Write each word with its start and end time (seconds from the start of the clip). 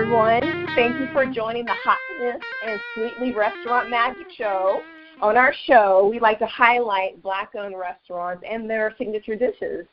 Everyone. 0.00 0.68
Thank 0.76 1.00
you 1.00 1.08
for 1.12 1.26
joining 1.26 1.64
the 1.64 1.74
Hotness 1.84 2.40
and 2.64 2.80
Sweetly 2.94 3.34
Restaurant 3.34 3.90
Magic 3.90 4.28
Show. 4.36 4.80
On 5.20 5.36
our 5.36 5.52
show, 5.66 6.08
we 6.08 6.20
like 6.20 6.38
to 6.38 6.46
highlight 6.46 7.20
black 7.20 7.56
owned 7.56 7.76
restaurants 7.76 8.44
and 8.48 8.70
their 8.70 8.94
signature 8.96 9.34
dishes. 9.34 9.86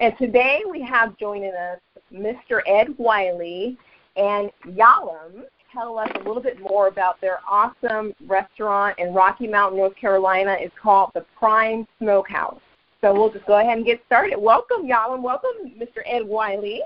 And 0.00 0.12
today 0.18 0.62
we 0.68 0.82
have 0.82 1.16
joining 1.18 1.52
us 1.52 1.78
Mr. 2.12 2.62
Ed 2.66 2.96
Wiley 2.98 3.78
and 4.16 4.50
Yalam 4.66 5.44
tell 5.72 5.98
us 6.00 6.10
a 6.16 6.26
little 6.26 6.42
bit 6.42 6.60
more 6.60 6.88
about 6.88 7.20
their 7.20 7.38
awesome 7.48 8.12
restaurant 8.26 8.98
in 8.98 9.14
Rocky 9.14 9.46
Mount, 9.46 9.76
North 9.76 9.94
Carolina. 9.94 10.56
It's 10.58 10.74
called 10.82 11.12
the 11.14 11.24
Prime 11.38 11.86
Smokehouse. 12.00 12.60
So 13.02 13.14
we'll 13.14 13.32
just 13.32 13.46
go 13.46 13.60
ahead 13.60 13.76
and 13.76 13.86
get 13.86 14.02
started. 14.04 14.36
Welcome, 14.36 14.82
Yalam. 14.82 15.22
Welcome, 15.22 15.70
Mr. 15.78 16.02
Ed 16.06 16.26
Wiley. 16.26 16.82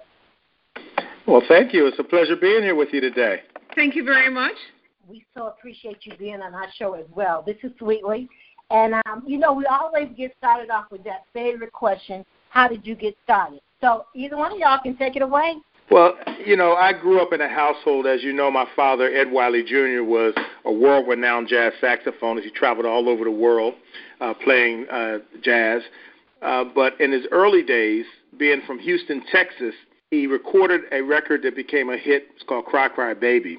Well, 1.28 1.42
thank 1.46 1.74
you. 1.74 1.86
It's 1.86 1.98
a 1.98 2.04
pleasure 2.04 2.36
being 2.36 2.62
here 2.62 2.74
with 2.74 2.88
you 2.90 3.02
today. 3.02 3.42
Thank 3.74 3.94
you 3.94 4.02
very 4.02 4.30
much. 4.30 4.54
We 5.06 5.26
so 5.36 5.48
appreciate 5.48 5.98
you 6.06 6.16
being 6.16 6.40
on 6.40 6.54
our 6.54 6.68
show 6.78 6.94
as 6.94 7.04
well. 7.14 7.42
This 7.46 7.58
is 7.62 7.70
Sweetly. 7.78 8.30
And, 8.70 8.94
um, 9.04 9.24
you 9.26 9.36
know, 9.36 9.52
we 9.52 9.66
always 9.66 10.08
get 10.16 10.34
started 10.38 10.70
off 10.70 10.86
with 10.90 11.04
that 11.04 11.24
favorite 11.34 11.72
question 11.72 12.24
How 12.48 12.66
did 12.66 12.86
you 12.86 12.94
get 12.94 13.14
started? 13.24 13.60
So 13.82 14.06
either 14.14 14.38
one 14.38 14.52
of 14.52 14.58
y'all 14.58 14.80
can 14.82 14.96
take 14.96 15.16
it 15.16 15.22
away. 15.22 15.56
Well, 15.90 16.14
you 16.46 16.56
know, 16.56 16.72
I 16.76 16.94
grew 16.94 17.20
up 17.20 17.34
in 17.34 17.42
a 17.42 17.48
household, 17.48 18.06
as 18.06 18.22
you 18.22 18.32
know, 18.32 18.50
my 18.50 18.66
father, 18.74 19.14
Ed 19.14 19.30
Wiley 19.30 19.62
Jr., 19.62 20.04
was 20.04 20.32
a 20.64 20.72
world 20.72 21.06
renowned 21.08 21.48
jazz 21.48 21.74
saxophonist. 21.82 22.44
He 22.44 22.50
traveled 22.50 22.86
all 22.86 23.06
over 23.06 23.24
the 23.24 23.30
world 23.30 23.74
uh, 24.22 24.32
playing 24.32 24.86
uh, 24.90 25.18
jazz. 25.42 25.82
Uh, 26.40 26.64
but 26.74 26.98
in 27.02 27.12
his 27.12 27.26
early 27.32 27.62
days, 27.62 28.06
being 28.38 28.62
from 28.66 28.78
Houston, 28.78 29.22
Texas, 29.30 29.74
he 30.10 30.26
recorded 30.26 30.82
a 30.92 31.02
record 31.02 31.42
that 31.42 31.54
became 31.54 31.90
a 31.90 31.96
hit. 31.96 32.28
It's 32.34 32.44
called 32.44 32.64
Cry 32.66 32.88
Cry 32.88 33.14
Baby. 33.14 33.58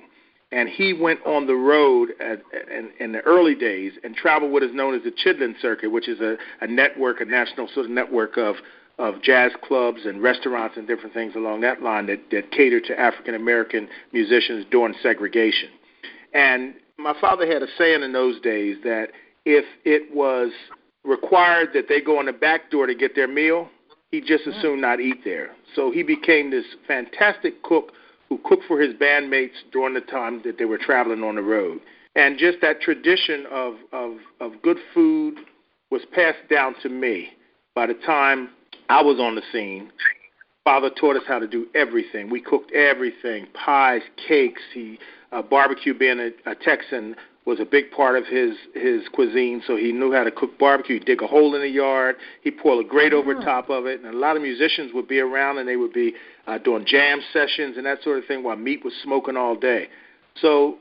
And 0.52 0.68
he 0.68 0.94
went 0.94 1.20
on 1.28 1.46
the 1.46 1.56
road 1.56 2.10
at, 2.20 2.42
in, 2.76 2.90
in 3.00 3.12
the 3.12 3.20
early 3.22 3.54
days 3.54 3.94
and 4.04 4.16
traveled 4.16 4.52
what 4.52 4.64
is 4.64 4.74
known 4.74 4.96
as 4.96 5.04
the 5.04 5.12
Chitlin 5.12 5.54
Circuit, 5.62 5.92
which 5.92 6.10
is 6.10 6.20
a, 6.20 6.38
a 6.62 6.68
network, 6.68 7.22
a 7.22 7.26
national 7.26 7.68
sort 7.68 7.86
of 7.86 7.92
network 7.92 8.38
of 8.38 8.56
of 8.98 9.22
jazz 9.22 9.54
clubs 9.64 10.02
and 10.06 10.22
restaurants 10.22 10.76
and 10.76 10.86
different 10.86 11.14
things 11.14 11.34
along 11.34 11.62
that 11.62 11.82
line 11.82 12.06
that, 12.08 12.20
that 12.32 12.52
cater 12.52 12.82
to 12.82 13.00
African 13.00 13.34
American 13.34 13.88
musicians 14.12 14.66
during 14.70 14.94
segregation. 15.02 15.70
And 16.34 16.74
my 16.98 17.16
father 17.22 17.48
had 17.48 17.64
a 17.64 17.68
saying 17.78 18.04
in 18.04 18.12
those 18.12 18.42
days 18.42 18.78
that 18.84 19.08
if 19.46 19.64
it 19.86 20.14
was 20.14 20.52
required 21.06 21.70
that 21.74 21.88
they 21.88 22.02
go 22.02 22.20
on 22.20 22.26
the 22.26 22.34
back 22.34 22.70
door 22.70 22.88
to 22.88 22.94
get 22.94 23.16
their 23.16 23.28
meal, 23.28 23.70
he'd 24.12 24.26
just 24.26 24.48
as 24.48 24.56
soon 24.62 24.82
not 24.82 25.00
eat 25.00 25.24
there. 25.24 25.52
So 25.76 25.92
he 25.92 26.04
became 26.04 26.52
this 26.52 26.66
fantastic 26.88 27.62
cook 27.64 27.92
who 28.28 28.40
cooked 28.44 28.64
for 28.68 28.80
his 28.80 28.94
bandmates 28.94 29.56
during 29.72 29.94
the 29.94 30.02
time 30.02 30.42
that 30.46 30.58
they 30.58 30.66
were 30.66 30.78
traveling 30.78 31.24
on 31.24 31.36
the 31.36 31.42
road. 31.42 31.80
And 32.16 32.38
just 32.38 32.60
that 32.62 32.82
tradition 32.82 33.46
of, 33.52 33.76
of, 33.92 34.18
of 34.40 34.62
good 34.62 34.78
food 34.94 35.36
was 35.92 36.02
passed 36.14 36.48
down 36.50 36.76
to 36.82 36.90
me 36.90 37.30
by 37.76 37.88
the 37.88 37.94
time 37.94 38.50
I 38.90 39.02
was 39.02 39.20
on 39.20 39.36
the 39.36 39.42
scene. 39.52 39.92
Father 40.64 40.90
taught 40.90 41.16
us 41.16 41.24
how 41.28 41.40
to 41.40 41.48
do 41.48 41.68
everything. 41.74 42.30
We 42.30 42.42
cooked 42.42 42.72
everything: 42.74 43.48
pies, 43.54 44.02
cakes. 44.28 44.62
He 44.74 45.00
uh, 45.32 45.42
barbecue. 45.42 45.98
Being 45.98 46.20
a, 46.20 46.52
a 46.52 46.56
Texan 46.56 47.16
was 47.46 47.60
a 47.60 47.66
big 47.66 47.92
part 47.92 48.16
of 48.16 48.26
his 48.28 48.56
his 48.74 49.08
cuisine, 49.12 49.62
so 49.66 49.76
he 49.76 49.92
knew 49.92 50.12
how 50.12 50.24
to 50.24 50.32
cook 50.32 50.58
barbecue. 50.60 50.96
He'd 51.00 51.06
dig 51.06 51.22
a 51.22 51.28
hole 51.28 51.56
in 51.56 51.62
the 51.62 51.70
yard. 51.70 52.16
He'd 52.42 52.58
pour 52.58 52.80
a 52.80 52.84
grate 52.84 53.14
over 53.14 53.34
Mm. 53.34 53.44
top 53.44 53.70
of 53.70 53.86
it, 53.88 54.00
and 54.02 54.14
a 54.14 54.18
lot 54.18 54.36
of 54.36 54.42
musicians 54.42 54.94
would 54.94 55.08
be 55.08 55.20
around, 55.20 55.58
and 55.58 55.68
they 55.68 55.76
would 55.78 55.94
be 55.94 56.14
uh, 56.48 56.58
doing 56.58 56.86
jam 56.86 57.22
sessions 57.34 57.78
and 57.78 57.86
that 57.86 58.04
sort 58.04 58.18
of 58.18 58.26
thing 58.26 58.44
while 58.44 58.56
meat 58.56 58.84
was 58.84 58.94
smoking 59.04 59.38
all 59.38 59.56
day. 59.56 59.88
So 60.36 60.78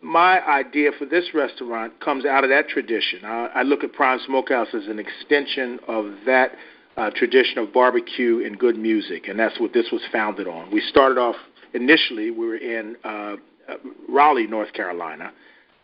my 0.00 0.44
idea 0.46 0.90
for 0.98 1.06
this 1.06 1.32
restaurant 1.32 1.98
comes 2.00 2.24
out 2.24 2.44
of 2.44 2.50
that 2.50 2.68
tradition. 2.68 3.24
I, 3.24 3.46
I 3.54 3.62
look 3.62 3.84
at 3.84 3.92
Prime 3.92 4.18
Smokehouse 4.26 4.74
as 4.74 4.86
an 4.88 4.98
extension 4.98 5.78
of 5.86 6.12
that 6.26 6.52
uh, 6.96 7.10
tradition 7.10 7.58
of 7.58 7.72
barbecue 7.72 8.44
and 8.44 8.58
good 8.58 8.76
music, 8.76 9.28
and 9.28 9.38
that's 9.38 9.58
what 9.58 9.72
this 9.72 9.90
was 9.90 10.02
founded 10.12 10.46
on. 10.46 10.70
We 10.70 10.80
started 10.80 11.18
off 11.18 11.36
initially, 11.72 12.30
we 12.30 12.46
were 12.46 12.56
in 12.56 12.96
uh, 13.04 13.08
uh, 13.08 13.36
Raleigh, 14.08 14.46
North 14.46 14.72
Carolina, 14.72 15.32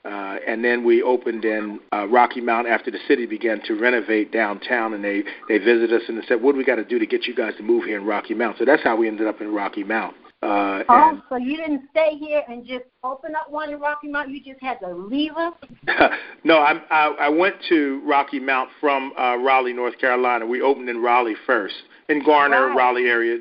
uh, 0.05 0.37
and 0.47 0.65
then 0.65 0.85
we 0.85 1.03
opened 1.03 1.45
in 1.45 1.81
uh, 1.93 2.07
Rocky 2.09 2.41
Mount 2.41 2.67
after 2.69 2.91
the 2.91 2.99
city 3.07 3.27
began 3.27 3.61
to 3.67 3.75
renovate 3.75 4.33
downtown, 4.33 4.95
and 4.95 5.05
they 5.05 5.23
they 5.49 5.59
visited 5.59 5.93
us 5.93 6.03
and 6.09 6.19
they 6.19 6.27
said, 6.27 6.41
"What 6.43 6.53
do 6.53 6.59
we 6.59 6.65
got 6.65 6.77
to 6.77 6.85
do 6.85 6.99
to 6.99 7.07
get 7.07 7.27
you 7.27 7.35
guys 7.35 7.55
to 7.57 7.63
move 7.63 7.85
here 7.85 7.99
in 7.99 8.07
Rocky 8.07 8.35
Mount?" 8.35 8.59
So 8.59 8.65
that's 8.65 8.83
how 8.83 8.97
we 8.97 9.09
ended 9.09 9.27
up 9.27 9.41
in 9.41 9.53
Rocky 9.53 9.85
Mount. 9.85 10.15
Uh, 10.41 10.85
Oh, 10.89 11.09
and 11.11 11.23
so 11.29 11.37
you 11.37 11.57
didn't 11.57 11.83
stay 11.91 12.17
here 12.17 12.43
and 12.49 12.65
just 12.65 12.85
open 13.03 13.35
up 13.35 13.51
one 13.51 13.71
in 13.71 13.81
Rocky 13.81 14.07
Mount. 14.07 14.31
You 14.31 14.41
just 14.41 14.63
had 14.63 14.79
to 14.81 14.95
leave 14.95 15.33
us. 15.37 15.53
no, 16.45 16.59
I, 16.59 16.81
I 16.91 17.07
I 17.23 17.29
went 17.29 17.57
to 17.69 18.01
Rocky 18.07 18.39
Mount 18.39 18.71
from 18.81 19.13
uh, 19.19 19.37
Raleigh, 19.39 19.73
North 19.73 19.99
Carolina. 19.99 20.47
We 20.47 20.63
opened 20.63 20.89
in 20.89 21.03
Raleigh 21.03 21.35
first, 21.45 21.75
in 22.09 22.25
Garner, 22.25 22.69
Right. 22.69 22.77
Raleigh 22.77 23.09
area, 23.09 23.39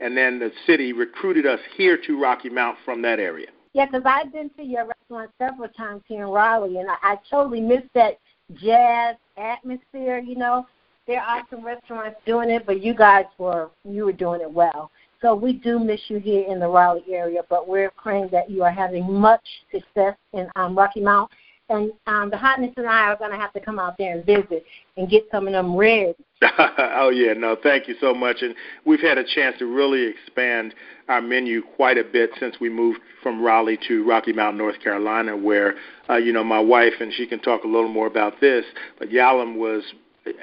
and 0.00 0.16
then 0.16 0.40
the 0.40 0.50
city 0.66 0.92
recruited 0.92 1.46
us 1.46 1.60
here 1.76 1.96
to 2.06 2.20
Rocky 2.20 2.50
Mount 2.50 2.76
from 2.84 3.00
that 3.02 3.20
area. 3.20 3.46
Yeah, 3.72 3.86
'cause 3.86 4.02
I've 4.04 4.32
been 4.32 4.50
to 4.50 4.64
your 4.64 4.84
restaurant 4.86 5.30
several 5.38 5.68
times 5.68 6.02
here 6.06 6.24
in 6.24 6.30
Raleigh, 6.30 6.78
and 6.78 6.90
I, 6.90 6.96
I 7.02 7.18
totally 7.30 7.60
missed 7.60 7.92
that 7.94 8.18
jazz 8.54 9.16
atmosphere. 9.36 10.18
You 10.18 10.36
know, 10.36 10.66
there 11.06 11.22
are 11.22 11.42
some 11.50 11.64
restaurants 11.64 12.18
doing 12.26 12.50
it, 12.50 12.66
but 12.66 12.82
you 12.82 12.94
guys 12.94 13.26
were 13.38 13.70
you 13.84 14.04
were 14.06 14.12
doing 14.12 14.40
it 14.40 14.50
well. 14.50 14.90
So 15.22 15.34
we 15.34 15.52
do 15.52 15.78
miss 15.78 16.00
you 16.08 16.18
here 16.18 16.46
in 16.48 16.58
the 16.58 16.66
Raleigh 16.66 17.04
area, 17.12 17.42
but 17.48 17.68
we're 17.68 17.90
praying 17.90 18.28
that 18.32 18.50
you 18.50 18.64
are 18.64 18.70
having 18.70 19.12
much 19.12 19.46
success 19.70 20.16
in 20.32 20.48
um, 20.56 20.76
Rocky 20.76 21.00
Mount. 21.00 21.30
And 21.70 21.92
um, 22.06 22.30
the 22.30 22.36
hotness 22.36 22.72
and 22.76 22.86
I 22.86 23.04
are 23.04 23.16
going 23.16 23.30
to 23.30 23.36
have 23.36 23.52
to 23.52 23.60
come 23.60 23.78
out 23.78 23.96
there 23.96 24.16
and 24.16 24.26
visit 24.26 24.64
and 24.96 25.08
get 25.08 25.24
some 25.30 25.46
of 25.46 25.52
them 25.52 25.76
ribs. 25.76 26.18
oh 26.58 27.10
yeah, 27.10 27.32
no, 27.32 27.56
thank 27.62 27.86
you 27.86 27.94
so 28.00 28.12
much. 28.12 28.38
And 28.42 28.54
we've 28.84 29.00
had 29.00 29.18
a 29.18 29.24
chance 29.24 29.56
to 29.60 29.66
really 29.66 30.04
expand 30.06 30.74
our 31.08 31.20
menu 31.20 31.62
quite 31.76 31.96
a 31.96 32.04
bit 32.04 32.30
since 32.40 32.56
we 32.60 32.68
moved 32.68 32.98
from 33.22 33.42
Raleigh 33.42 33.78
to 33.88 34.04
Rocky 34.04 34.32
Mount, 34.32 34.56
North 34.56 34.80
Carolina, 34.82 35.36
where 35.36 35.74
uh, 36.08 36.16
you 36.16 36.32
know 36.32 36.44
my 36.44 36.60
wife 36.60 36.94
and 37.00 37.12
she 37.12 37.26
can 37.26 37.40
talk 37.40 37.64
a 37.64 37.68
little 37.68 37.88
more 37.88 38.06
about 38.06 38.40
this. 38.40 38.64
But 38.98 39.10
Yalam 39.10 39.56
was 39.56 39.84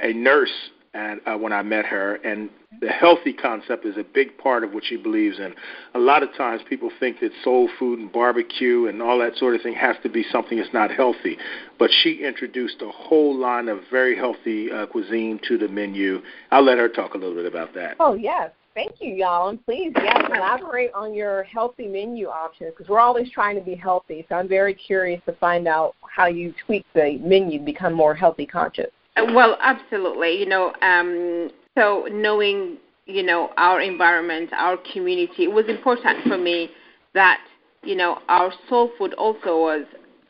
a 0.02 0.14
nurse 0.14 0.54
and 0.98 1.22
uh, 1.28 1.38
when 1.38 1.54
I 1.54 1.62
met 1.62 1.86
her, 1.86 2.16
and 2.16 2.50
the 2.82 2.90
healthy 2.90 3.32
concept 3.32 3.86
is 3.86 3.98
a 3.98 4.04
big 4.04 4.38
part 4.38 4.64
of 4.64 4.74
what 4.74 4.84
she 4.84 4.98
believes 4.98 5.38
in. 5.38 5.54
A 5.94 6.00
lot 6.00 6.24
of 6.24 6.30
times 6.36 6.62
people 6.68 6.90
think 7.00 7.20
that 7.20 7.32
soul 7.44 7.70
food 7.78 8.00
and 8.00 8.12
barbecue 8.12 8.88
and 8.88 9.02
all 9.02 9.20
that 9.20 9.36
sort 9.38 9.56
of 9.56 9.62
thing 9.62 9.76
has 9.76 9.96
to 10.02 10.10
be 10.10 10.26
something 10.32 10.58
that's 10.58 10.74
not 10.74 10.90
healthy, 10.90 11.38
but 11.78 11.92
she 12.02 12.24
introduced 12.26 12.82
a 12.82 12.90
whole 12.90 13.36
line 13.36 13.70
of 13.70 13.80
very 13.92 14.16
healthy 14.16 14.72
uh, 14.72 14.88
cuisine 14.88 15.40
to 15.48 15.58
the 15.58 15.68
menu. 15.68 16.20
I'll 16.52 16.64
let 16.64 16.80
her 16.80 16.90
talk 16.90 17.14
a 17.14 17.18
little 17.18 17.36
bit 17.36 17.46
about 17.46 17.76
that. 17.76 17.98
Oh, 18.00 18.16
yes. 18.16 18.52
Thank 18.74 19.00
you, 19.00 19.14
y'all. 19.14 19.50
And 19.50 19.64
please, 19.66 19.92
yes, 19.96 20.30
elaborate 20.30 20.94
on 20.94 21.14
your 21.14 21.44
healthy 21.44 21.88
menu 21.88 22.28
options 22.28 22.74
because 22.76 22.88
we're 22.88 23.00
always 23.00 23.30
trying 23.32 23.56
to 23.56 23.62
be 23.62 23.74
healthy. 23.74 24.26
So 24.30 24.36
I'm 24.36 24.48
very 24.48 24.76
curious 24.76 25.20
to 25.26 25.34
find 25.34 25.68
out 25.68 25.96
how 26.08 26.28
you 26.28 26.54
tweak 26.66 26.86
the 26.94 27.20
menu 27.22 27.60
to 27.60 27.66
become 27.66 27.94
more 27.94 28.14
healthy 28.14 28.46
conscious. 28.46 28.92
Well, 29.34 29.58
absolutely. 29.62 30.40
You 30.40 30.46
know, 30.46 30.74
um, 30.82 31.50
so 31.78 32.08
knowing, 32.12 32.78
you 33.06 33.24
know, 33.24 33.52
our 33.58 33.82
environment, 33.82 34.52
our 34.54 34.78
community, 34.94 35.44
it 35.46 35.52
was 35.52 35.66
important 35.68 36.24
for 36.28 36.38
me 36.38 36.70
that, 37.14 37.40
you 37.84 37.96
know, 37.96 38.20
our 38.30 38.52
soul 38.70 38.92
food 38.98 39.14
also 39.14 39.60
was, 39.60 39.86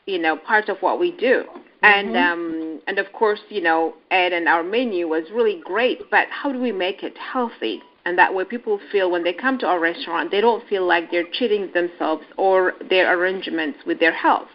you 0.06 0.18
know, 0.18 0.36
part 0.36 0.68
of 0.68 0.78
what 0.78 0.98
we 0.98 1.12
do. 1.12 1.44
And 1.82 2.16
um, 2.16 2.80
and 2.88 2.98
of 2.98 3.12
course, 3.12 3.38
you 3.50 3.60
know, 3.60 3.94
Ed 4.10 4.32
and 4.32 4.48
our 4.48 4.64
menu 4.64 5.06
was 5.06 5.24
really 5.32 5.60
great. 5.64 6.10
But 6.10 6.26
how 6.28 6.52
do 6.52 6.60
we 6.60 6.72
make 6.72 7.04
it 7.04 7.16
healthy? 7.16 7.80
And 8.04 8.18
that 8.18 8.34
way, 8.34 8.44
people 8.44 8.80
feel 8.90 9.10
when 9.10 9.22
they 9.22 9.32
come 9.32 9.58
to 9.58 9.66
our 9.66 9.78
restaurant, 9.78 10.30
they 10.30 10.40
don't 10.40 10.66
feel 10.68 10.86
like 10.86 11.10
they're 11.10 11.28
cheating 11.30 11.70
themselves 11.74 12.24
or 12.36 12.72
their 12.88 13.16
arrangements 13.16 13.78
with 13.86 14.00
their 14.00 14.12
health. 14.12 14.48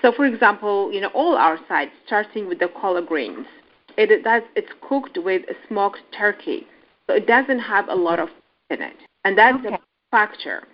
So, 0.00 0.12
for 0.12 0.24
example, 0.26 0.92
you 0.92 1.00
know, 1.00 1.08
all 1.08 1.36
our 1.36 1.58
sides, 1.68 1.90
starting 2.06 2.48
with 2.48 2.60
the 2.60 2.68
collard 2.80 3.06
greens, 3.06 3.46
it 3.96 4.24
does 4.24 4.42
it's 4.56 4.72
cooked 4.88 5.18
with 5.18 5.42
smoked 5.68 6.00
turkey, 6.16 6.66
so 7.06 7.14
it 7.14 7.26
doesn't 7.26 7.60
have 7.60 7.88
a 7.88 7.94
lot 7.94 8.18
of 8.18 8.28
in 8.70 8.82
it, 8.82 8.96
and 9.24 9.36
that's 9.36 9.64
Okay. 9.64 9.74
a 9.74 9.78
factor. 10.10 10.64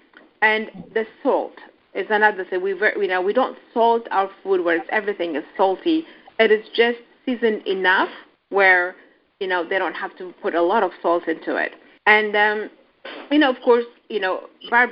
And 0.43 0.71
the 0.95 1.07
salt 1.23 1.55
is 1.95 2.07
another 2.11 2.45
thing. 2.45 2.63
We 2.63 2.71
you 2.73 3.09
know 3.09 3.21
we 3.21 3.33
don't 3.33 3.59
salt 3.75 4.07
our 4.11 4.31
food 4.43 4.65
where 4.65 4.77
it's 4.77 4.89
everything 4.91 5.37
is 5.37 5.45
salty. 5.57 6.07
It 6.39 6.51
is 6.51 6.65
just 6.75 6.99
seasoned 7.27 7.67
enough 7.67 8.09
where 8.49 8.97
you 9.41 9.47
know 9.47 9.69
they 9.69 9.79
don't 9.79 9.95
have 9.95 10.17
to 10.19 10.33
put 10.41 10.55
a 10.55 10.63
lot 10.63 10.83
of 10.83 10.93
salt 11.03 11.29
into 11.29 11.57
it. 11.57 11.73
And 12.07 12.35
um, 12.37 12.71
you 13.31 13.39
know, 13.39 13.51
of 13.51 13.61
course, 13.63 13.85
you 14.09 14.21
know, 14.21 14.49
barb 14.69 14.91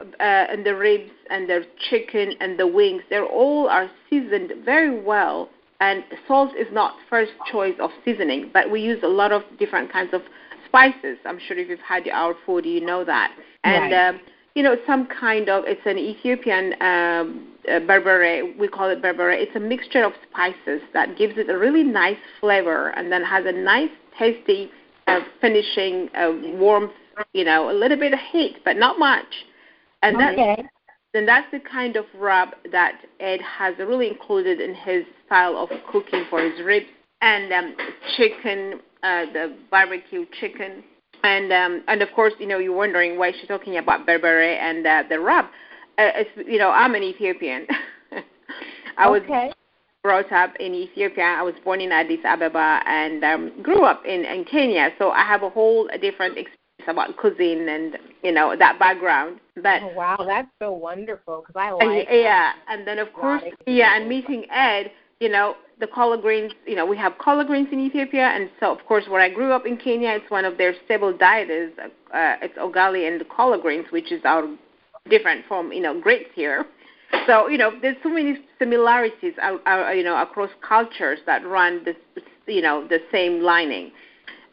uh, 0.00 0.22
and 0.22 0.64
the 0.64 0.74
ribs 0.74 1.10
and 1.30 1.48
the 1.48 1.64
chicken 1.90 2.34
and 2.40 2.58
the 2.58 2.66
wings, 2.66 3.02
they're 3.10 3.26
all 3.26 3.68
are 3.68 3.90
seasoned 4.08 4.52
very 4.64 5.00
well. 5.00 5.48
And 5.82 6.04
salt 6.28 6.52
is 6.56 6.68
not 6.70 6.94
first 7.10 7.32
choice 7.50 7.74
of 7.80 7.90
seasoning, 8.04 8.50
but 8.54 8.70
we 8.70 8.80
use 8.80 9.02
a 9.02 9.08
lot 9.08 9.32
of 9.32 9.42
different 9.58 9.90
kinds 9.90 10.14
of 10.14 10.22
spices. 10.68 11.18
I'm 11.26 11.40
sure 11.40 11.58
if 11.58 11.68
you've 11.68 11.80
had 11.80 12.06
our 12.08 12.34
food, 12.46 12.64
you 12.64 12.80
know 12.80 13.04
that. 13.04 13.32
And 13.64 13.92
Right. 13.92 14.08
um, 14.08 14.20
you 14.54 14.62
know, 14.62 14.76
some 14.86 15.06
kind 15.06 15.48
of 15.48 15.64
it's 15.66 15.84
an 15.84 15.98
Ethiopian 15.98 16.74
um, 16.80 17.48
uh, 17.68 17.80
berbere. 17.80 18.56
We 18.56 18.68
call 18.68 18.90
it 18.90 19.02
berbere. 19.02 19.32
It's 19.32 19.56
a 19.56 19.64
mixture 19.74 20.04
of 20.04 20.12
spices 20.30 20.82
that 20.92 21.18
gives 21.18 21.36
it 21.36 21.50
a 21.50 21.58
really 21.58 21.82
nice 21.82 22.22
flavor, 22.40 22.90
and 22.96 23.10
then 23.10 23.24
has 23.24 23.44
a 23.44 23.52
nice, 23.52 23.90
tasty 24.16 24.70
uh, 25.08 25.20
finishing, 25.40 26.10
uh, 26.14 26.32
warmth. 26.62 26.92
You 27.32 27.44
know, 27.44 27.70
a 27.70 27.76
little 27.82 27.98
bit 27.98 28.12
of 28.12 28.20
heat, 28.30 28.58
but 28.64 28.76
not 28.76 29.00
much. 29.00 29.32
And 30.02 30.16
okay. 30.16 30.56
that, 30.56 30.66
then 31.12 31.26
that's 31.26 31.50
the 31.52 31.60
kind 31.60 31.96
of 31.96 32.04
rub 32.18 32.50
that 32.70 33.00
Ed 33.20 33.40
has 33.40 33.74
really 33.78 34.08
included 34.08 34.60
in 34.60 34.74
his 34.74 35.04
style 35.26 35.56
of 35.56 35.70
cooking 35.90 36.24
for 36.30 36.42
his 36.42 36.64
ribs 36.64 36.86
and 37.20 37.52
um, 37.52 37.76
chicken, 38.16 38.80
uh, 39.02 39.26
the 39.32 39.56
barbecue 39.70 40.24
chicken 40.40 40.82
and 41.24 41.52
um, 41.52 41.84
and 41.88 42.02
of 42.02 42.10
course, 42.14 42.32
you 42.38 42.46
know, 42.46 42.58
you're 42.58 42.74
wondering 42.74 43.18
why 43.18 43.32
she's 43.32 43.48
talking 43.48 43.78
about 43.78 44.06
berbere 44.06 44.58
and 44.58 44.86
uh, 44.86 45.04
the 45.08 45.18
rub. 45.18 45.46
Uh, 45.98 46.10
it's, 46.16 46.30
you 46.48 46.58
know, 46.58 46.70
I'm 46.70 46.94
an 46.94 47.02
Ethiopian. 47.02 47.66
I 48.98 49.08
was 49.08 49.22
okay. 49.22 49.52
brought 50.02 50.32
up 50.32 50.54
in 50.58 50.74
Ethiopia. 50.74 51.24
I 51.24 51.42
was 51.42 51.54
born 51.64 51.80
in 51.80 51.92
Addis 51.92 52.20
Ababa 52.24 52.82
and 52.86 53.22
um, 53.24 53.62
grew 53.62 53.84
up 53.84 54.04
in, 54.04 54.24
in 54.24 54.44
Kenya. 54.44 54.90
So 54.98 55.10
I 55.10 55.22
have 55.24 55.42
a 55.42 55.50
whole 55.50 55.88
different 56.00 56.38
experience 56.38 56.58
about 56.88 57.16
cuisine 57.16 57.68
and 57.68 57.98
you 58.22 58.32
know 58.32 58.56
that 58.56 58.78
background. 58.78 59.40
But 59.56 59.82
Oh, 59.82 59.92
wow, 59.94 60.24
that's 60.26 60.48
so 60.60 60.72
wonderful 60.72 61.44
because 61.46 61.60
I 61.60 61.70
like 61.72 62.08
yeah, 62.10 62.52
and 62.68 62.86
then 62.86 62.98
of 62.98 63.12
course, 63.12 63.42
yeah, 63.66 63.96
and 63.96 64.08
meeting 64.08 64.46
Ed, 64.50 64.90
you 65.20 65.28
know, 65.28 65.56
the 65.80 65.86
collard 65.86 66.22
greens, 66.22 66.52
you 66.66 66.76
know, 66.76 66.86
we 66.86 66.96
have 66.96 67.18
collard 67.18 67.46
greens 67.46 67.68
in 67.72 67.80
Ethiopia, 67.80 68.26
and 68.26 68.50
so 68.60 68.72
of 68.72 68.84
course, 68.86 69.04
where 69.08 69.20
I 69.20 69.28
grew 69.28 69.52
up 69.52 69.66
in 69.66 69.76
Kenya, 69.76 70.10
it's 70.10 70.30
one 70.30 70.44
of 70.44 70.58
their 70.58 70.74
staple 70.84 71.16
diet 71.16 71.50
is 71.50 71.72
uh, 71.78 72.36
it's 72.42 72.56
ugali 72.56 73.08
and 73.08 73.20
the 73.20 73.24
collard 73.24 73.62
greens, 73.62 73.86
which 73.90 74.12
is 74.12 74.20
our 74.24 74.48
different 75.10 75.44
from 75.46 75.72
you 75.72 75.80
know 75.80 76.00
grapes 76.00 76.30
here. 76.34 76.66
So 77.26 77.48
you 77.48 77.58
know, 77.58 77.72
there's 77.80 77.96
so 78.02 78.08
many 78.08 78.38
similarities, 78.58 79.34
uh, 79.42 79.56
uh, 79.68 79.90
you 79.90 80.02
know, 80.02 80.20
across 80.20 80.50
cultures 80.66 81.18
that 81.26 81.46
run 81.46 81.84
this, 81.84 81.96
you 82.46 82.62
know, 82.62 82.86
the 82.88 83.00
same 83.12 83.42
lining. 83.42 83.92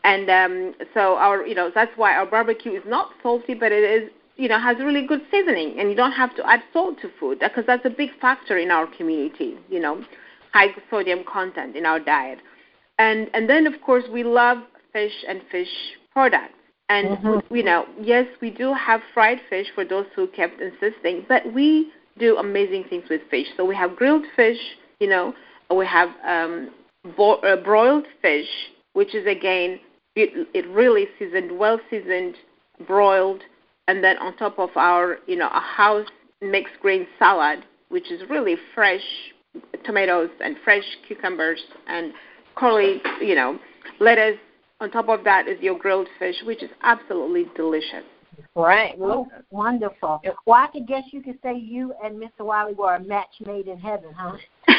And 0.03 0.29
um, 0.29 0.75
so 0.93 1.15
our, 1.17 1.45
you 1.45 1.55
know, 1.55 1.71
that's 1.73 1.91
why 1.97 2.15
our 2.15 2.25
barbecue 2.25 2.73
is 2.73 2.83
not 2.85 3.11
salty, 3.21 3.53
but 3.53 3.71
it 3.71 3.83
is, 3.83 4.09
you 4.37 4.47
know, 4.47 4.59
has 4.59 4.77
really 4.77 5.05
good 5.05 5.21
seasoning, 5.29 5.79
and 5.79 5.89
you 5.89 5.95
don't 5.95 6.13
have 6.13 6.35
to 6.35 6.49
add 6.49 6.61
salt 6.71 7.01
to 7.01 7.09
food 7.19 7.39
because 7.39 7.65
that's 7.67 7.85
a 7.85 7.89
big 7.89 8.09
factor 8.21 8.57
in 8.57 8.71
our 8.71 8.87
community. 8.95 9.57
You 9.69 9.81
know, 9.81 10.03
high 10.53 10.69
sodium 10.89 11.23
content 11.25 11.75
in 11.75 11.85
our 11.85 11.99
diet. 11.99 12.39
And 12.97 13.29
and 13.33 13.49
then 13.49 13.67
of 13.67 13.81
course 13.81 14.03
we 14.11 14.23
love 14.23 14.59
fish 14.93 15.23
and 15.27 15.41
fish 15.51 15.69
products. 16.11 16.53
And 16.89 17.17
Mhm. 17.17 17.41
you 17.51 17.63
know, 17.63 17.85
yes, 18.01 18.27
we 18.41 18.49
do 18.49 18.73
have 18.73 19.01
fried 19.13 19.41
fish 19.49 19.67
for 19.75 19.85
those 19.85 20.07
who 20.15 20.27
kept 20.27 20.59
insisting, 20.61 21.25
but 21.27 21.51
we 21.53 21.91
do 22.17 22.37
amazing 22.37 22.83
things 22.85 23.07
with 23.09 23.21
fish. 23.29 23.47
So 23.55 23.63
we 23.65 23.75
have 23.75 23.95
grilled 23.95 24.25
fish, 24.35 24.59
you 24.99 25.07
know, 25.07 25.33
we 25.69 25.85
have 25.85 26.09
um, 26.25 26.71
bo- 27.15 27.41
uh, 27.41 27.55
broiled 27.57 28.05
fish, 28.21 28.49
which 28.93 29.13
is 29.15 29.25
again 29.27 29.79
it, 30.21 30.47
it 30.53 30.67
really 30.69 31.07
seasoned, 31.17 31.57
well 31.57 31.79
seasoned, 31.89 32.35
broiled, 32.87 33.41
and 33.87 34.03
then 34.03 34.17
on 34.17 34.35
top 34.37 34.59
of 34.59 34.69
our, 34.75 35.17
you 35.27 35.35
know, 35.35 35.49
a 35.49 35.59
house 35.59 36.07
mixed 36.41 36.79
grain 36.81 37.07
salad, 37.17 37.65
which 37.89 38.11
is 38.11 38.21
really 38.29 38.55
fresh 38.75 39.01
tomatoes 39.83 40.29
and 40.43 40.55
fresh 40.63 40.83
cucumbers 41.07 41.59
and 41.87 42.13
curly, 42.55 43.01
you 43.21 43.35
know, 43.35 43.57
lettuce. 43.99 44.37
On 44.81 44.89
top 44.89 45.09
of 45.09 45.25
that 45.25 45.47
is 45.47 45.59
your 45.59 45.77
grilled 45.77 46.07
fish, 46.19 46.35
which 46.45 46.63
is 46.63 46.69
absolutely 46.83 47.45
delicious. 47.55 48.03
right. 48.55 48.95
Oh, 49.01 49.27
wonderful. 49.49 50.21
Well, 50.45 50.55
I 50.55 50.67
could 50.67 50.87
guess 50.87 51.03
you 51.11 51.21
could 51.21 51.37
say 51.43 51.57
you 51.57 51.93
and 52.01 52.15
Mr. 52.15 52.45
Wiley 52.45 52.73
were 52.73 52.95
a 52.95 53.03
match 53.03 53.33
made 53.45 53.67
in 53.67 53.77
heaven, 53.77 54.13
huh? 54.15 54.37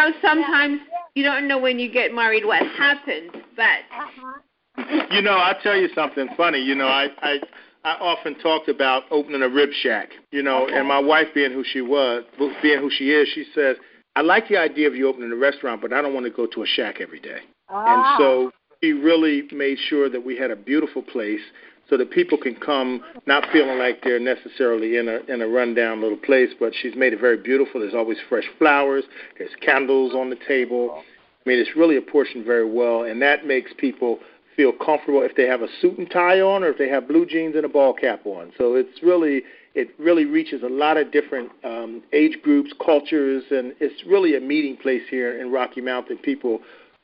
Now, 0.00 0.12
sometimes 0.22 0.80
you 1.14 1.22
don't 1.22 1.46
know 1.46 1.58
when 1.58 1.78
you 1.78 1.92
get 1.92 2.14
married 2.14 2.46
what 2.46 2.62
happened, 2.62 3.39
but 3.60 3.80
Uh-huh. 4.02 5.06
You 5.10 5.20
know, 5.20 5.36
I'll 5.46 5.60
tell 5.60 5.76
you 5.76 5.88
something 5.94 6.28
funny. 6.36 6.58
You 6.70 6.74
know, 6.74 6.86
I 6.88 7.04
I 7.30 7.40
I 7.84 7.92
often 8.10 8.34
talked 8.38 8.68
about 8.68 9.04
opening 9.10 9.42
a 9.42 9.48
rib 9.48 9.70
shack. 9.82 10.08
You 10.32 10.42
know, 10.42 10.64
Okay. 10.64 10.76
and 10.76 10.88
my 10.88 10.98
wife 11.12 11.28
being 11.34 11.52
who 11.52 11.64
she 11.72 11.82
was, 11.82 12.24
being 12.62 12.78
who 12.78 12.90
she 12.98 13.06
is, 13.18 13.28
she 13.28 13.44
says, 13.54 13.76
"I 14.16 14.22
like 14.22 14.48
the 14.48 14.56
idea 14.68 14.86
of 14.88 14.94
you 14.96 15.08
opening 15.08 15.32
a 15.32 15.40
restaurant, 15.48 15.82
but 15.82 15.92
I 15.92 16.00
don't 16.02 16.14
want 16.14 16.26
to 16.30 16.34
go 16.40 16.46
to 16.54 16.62
a 16.62 16.66
shack 16.76 17.00
every 17.00 17.20
day." 17.20 17.40
Ah, 17.68 17.84
And 17.92 18.02
so 18.18 18.52
she 18.82 18.92
really 18.92 19.36
made 19.52 19.78
sure 19.90 20.08
that 20.08 20.22
we 20.28 20.34
had 20.42 20.50
a 20.50 20.56
beautiful 20.56 21.02
place 21.02 21.44
so 21.88 21.96
that 21.98 22.08
people 22.10 22.38
can 22.38 22.54
come 22.54 22.90
not 23.26 23.42
feeling 23.52 23.78
like 23.78 23.96
they're 24.04 24.20
necessarily 24.34 24.90
in 25.00 25.06
a 25.14 25.18
in 25.32 25.38
a 25.42 25.48
rundown 25.58 26.00
little 26.00 26.22
place, 26.28 26.50
but 26.62 26.70
she's 26.80 26.94
made 26.94 27.12
it 27.12 27.20
very 27.28 27.36
beautiful. 27.50 27.80
There's 27.80 27.98
always 28.02 28.20
fresh 28.30 28.48
flowers, 28.58 29.04
there's 29.36 29.54
candles 29.68 30.14
on 30.14 30.30
the 30.30 30.40
table. 30.54 31.02
I 31.44 31.48
mean, 31.48 31.58
it's 31.58 31.76
really 31.76 31.96
apportioned 31.96 32.44
very 32.44 32.70
well, 32.70 33.04
and 33.04 33.20
that 33.22 33.46
makes 33.46 33.72
people 33.78 34.18
feel 34.56 34.72
comfortable 34.72 35.22
if 35.22 35.34
they 35.36 35.46
have 35.46 35.62
a 35.62 35.68
suit 35.80 35.96
and 35.96 36.10
tie 36.10 36.40
on 36.40 36.62
or 36.62 36.68
if 36.68 36.78
they 36.78 36.88
have 36.88 37.08
blue 37.08 37.24
jeans 37.24 37.56
and 37.56 37.64
a 37.64 37.68
ball 37.68 37.94
cap 37.94 38.26
on. 38.26 38.52
So 38.58 38.74
it's 38.74 39.02
really 39.02 39.42
it 39.74 39.88
really 39.98 40.24
reaches 40.24 40.62
a 40.62 40.68
lot 40.68 40.96
of 40.96 41.12
different 41.12 41.50
um, 41.64 42.02
age 42.12 42.38
groups, 42.42 42.72
cultures, 42.84 43.44
and 43.50 43.74
it's 43.80 44.04
really 44.04 44.36
a 44.36 44.40
meeting 44.40 44.76
place 44.76 45.02
here 45.08 45.40
in 45.40 45.52
Rocky 45.52 45.80
Mountain. 45.80 46.18
People 46.18 46.60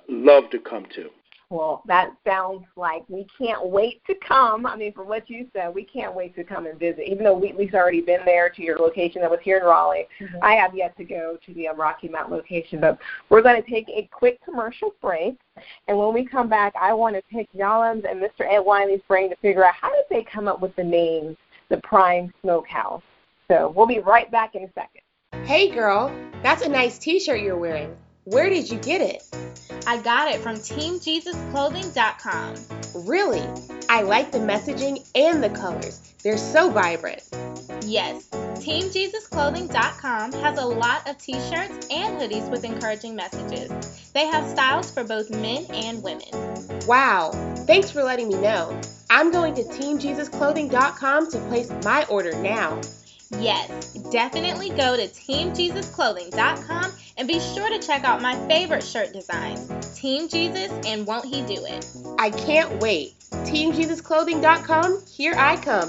love 0.09 0.50
to 0.50 0.59
come 0.59 0.87
to. 0.97 1.09
Well, 1.49 1.83
that 1.87 2.11
sounds 2.26 2.65
like 2.75 3.05
we 3.09 3.25
can't 3.38 3.69
wait 3.69 4.03
to 4.07 4.17
come. 4.17 4.67
I 4.67 4.75
mean, 4.75 4.93
from 4.93 5.07
what 5.07 5.31
you 5.31 5.47
said, 5.53 5.73
we 5.73 5.85
can't 5.85 6.12
wait 6.12 6.35
to 6.35 6.43
come 6.43 6.67
and 6.67 6.76
visit. 6.76 7.09
Even 7.09 7.23
though 7.23 7.38
Sweetly's 7.38 7.73
already 7.73 8.00
been 8.00 8.23
there 8.25 8.49
to 8.50 8.62
your 8.62 8.79
location 8.79 9.21
that 9.21 9.31
was 9.31 9.38
here 9.45 9.59
in 9.59 9.65
Raleigh, 9.65 10.09
Mhm. 10.21 10.41
I 10.43 10.55
have 10.55 10.75
yet 10.75 10.97
to 10.97 11.05
go 11.05 11.38
to 11.47 11.55
the 11.55 11.69
um, 11.69 11.76
Rocky 11.81 12.09
Mountain 12.09 12.35
location. 12.35 12.81
But 12.81 12.99
we're 13.29 13.43
going 13.43 13.62
to 13.62 13.71
take 13.71 13.88
a 13.91 14.09
quick 14.12 14.43
commercial 14.45 14.93
break, 15.00 15.37
and 15.87 15.97
when 15.97 16.12
we 16.12 16.25
come 16.25 16.49
back, 16.49 16.75
I 16.81 16.93
want 16.93 17.15
to 17.15 17.23
pick 17.31 17.49
Yalom's 17.53 18.05
and 18.05 18.21
Mr. 18.21 18.41
Ed 18.41 18.61
Wiley's 18.61 19.03
brain 19.07 19.31
to 19.31 19.37
figure 19.37 19.65
out 19.65 19.75
how 19.75 19.95
did 19.95 20.05
they 20.11 20.25
come 20.25 20.49
up 20.49 20.61
with 20.61 20.75
the 20.75 20.85
name, 20.85 21.37
the 21.69 21.76
Prime 21.79 22.35
Smokehouse. 22.43 23.03
So 23.47 23.73
we'll 23.76 23.87
be 23.87 24.00
right 24.00 24.29
back 24.33 24.57
in 24.57 24.65
a 24.65 24.73
second. 24.73 25.03
Hey 25.47 25.71
girl, 25.71 26.12
that's 26.43 26.62
a 26.62 26.69
nice 26.69 26.99
t 26.99 27.21
shirt 27.21 27.41
you're 27.41 27.57
wearing. 27.57 27.97
Where 28.26 28.50
did 28.50 28.68
you 28.68 28.78
get 28.80 29.00
it? 29.00 29.23
I 29.87 29.99
got 29.99 30.26
it 30.26 30.40
from 30.40 30.56
TeamJesusClothing.com. 30.56 33.06
Really? 33.06 33.49
I 33.88 34.02
like 34.02 34.33
the 34.33 34.38
messaging 34.38 35.09
and 35.14 35.45
the 35.45 35.50
colors. 35.50 36.12
They're 36.25 36.37
so 36.37 36.68
vibrant. 36.68 37.23
Yes, 37.85 38.28
TeamJesusClothing.com 38.33 40.33
has 40.33 40.59
a 40.59 40.66
lot 40.66 41.09
of 41.09 41.16
t 41.18 41.35
shirts 41.35 41.87
and 41.88 42.21
hoodies 42.21 42.50
with 42.50 42.64
encouraging 42.64 43.14
messages. 43.14 44.11
They 44.12 44.26
have 44.26 44.50
styles 44.50 44.90
for 44.90 45.04
both 45.04 45.30
men 45.30 45.64
and 45.71 46.02
women. 46.02 46.26
Wow, 46.88 47.30
thanks 47.59 47.92
for 47.92 48.02
letting 48.02 48.26
me 48.26 48.38
know. 48.38 48.76
I'm 49.09 49.30
going 49.30 49.54
to 49.54 49.62
TeamJesusClothing.com 49.62 51.30
to 51.30 51.38
place 51.47 51.71
my 51.85 52.04
order 52.06 52.37
now. 52.42 52.80
Yes, 53.38 53.92
definitely 54.11 54.71
go 54.71 54.97
to 54.97 55.06
TeamJesusClothing.com 55.06 56.92
and 57.16 57.26
be 57.26 57.40
sure 57.40 57.68
to 57.68 57.78
check 57.78 58.04
out 58.04 58.20
my 58.20 58.35
favorite 58.46 58.85
shirt 58.85 59.12
designs, 59.12 59.68
Team 59.99 60.28
Jesus 60.28 60.70
and 60.87 61.06
Won't 61.06 61.25
He 61.25 61.42
Do 61.42 61.64
It? 61.64 61.87
I 62.18 62.30
can't 62.30 62.80
wait. 62.80 63.14
TeamJesusClothing.com, 63.30 65.02
here 65.06 65.35
I 65.37 65.56
come. 65.56 65.88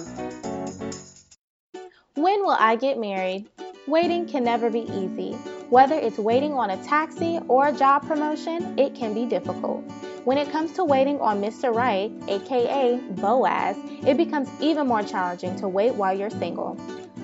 When 2.15 2.41
will 2.41 2.57
I 2.57 2.75
get 2.75 2.97
married? 2.97 3.49
Waiting 3.87 4.25
can 4.27 4.43
never 4.43 4.69
be 4.69 4.81
easy. 4.81 5.33
Whether 5.69 5.95
it's 5.95 6.17
waiting 6.17 6.53
on 6.53 6.69
a 6.69 6.83
taxi 6.83 7.39
or 7.47 7.67
a 7.67 7.73
job 7.73 8.07
promotion, 8.07 8.77
it 8.79 8.95
can 8.95 9.13
be 9.13 9.25
difficult. 9.25 9.83
When 10.23 10.37
it 10.37 10.51
comes 10.51 10.73
to 10.73 10.83
waiting 10.83 11.21
on 11.21 11.41
Mr. 11.41 11.73
Right, 11.73 12.11
aka 12.27 12.99
Boaz, 13.11 13.77
it 14.05 14.17
becomes 14.17 14.49
even 14.59 14.87
more 14.87 15.03
challenging 15.03 15.55
to 15.57 15.67
wait 15.67 15.93
while 15.95 16.17
you're 16.17 16.29
single. 16.29 16.77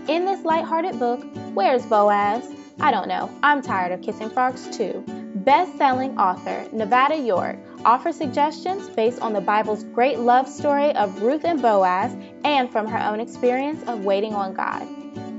In 0.08 0.26
this 0.26 0.44
lighthearted 0.46 1.00
book, 1.00 1.26
Where's 1.54 1.86
Boaz? 1.86 2.44
I 2.80 2.92
don't 2.92 3.08
know, 3.08 3.30
I'm 3.44 3.62
tired 3.62 3.92
of 3.92 4.02
kissing 4.02 4.30
frogs 4.30 4.68
too. 4.76 5.04
Best 5.36 5.78
selling 5.78 6.18
author 6.18 6.68
Nevada 6.72 7.18
York 7.18 7.58
offers 7.86 8.16
suggestions 8.16 8.90
based 8.90 9.20
on 9.20 9.34
the 9.34 9.42
Bible's 9.42 9.84
great 9.84 10.20
love 10.20 10.48
story 10.48 10.94
of 10.96 11.22
Ruth 11.22 11.46
and 11.46 11.62
Boaz 11.62 12.16
and 12.44 12.72
from 12.72 12.88
her 12.88 13.00
own 13.00 13.20
experience 13.20 13.84
of 13.88 14.06
waiting 14.06 14.34
on 14.34 14.54
God. 14.54 14.88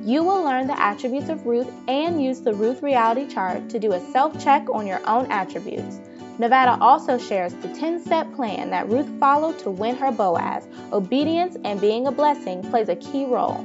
You 0.05 0.23
will 0.23 0.43
learn 0.43 0.67
the 0.67 0.81
attributes 0.81 1.31
of 1.31 1.47
Ruth 1.47 1.71
and 1.88 2.23
use 2.23 2.41
the 2.41 2.55
Ruth 2.55 2.83
reality 2.83 3.26
chart 3.26 3.69
to 3.71 3.79
do 3.79 3.93
a 3.93 4.00
self 4.11 4.43
check 4.43 4.67
on 4.73 4.87
your 4.87 5.00
own 5.09 5.31
attributes. 5.33 5.99
Nevada 6.38 6.76
also 6.81 7.17
shares 7.17 7.55
the 7.55 7.69
10 7.69 8.05
step 8.05 8.33
plan 8.35 8.71
that 8.71 8.88
Ruth 8.88 9.09
followed 9.19 9.59
to 9.61 9.71
win 9.71 9.97
her 9.97 10.12
Boaz. 10.12 10.67
Obedience 10.93 11.57
and 11.64 11.81
being 11.81 12.07
a 12.07 12.12
blessing 12.12 12.62
plays 12.71 12.88
a 12.88 12.97
key 12.97 13.25
role. 13.25 13.64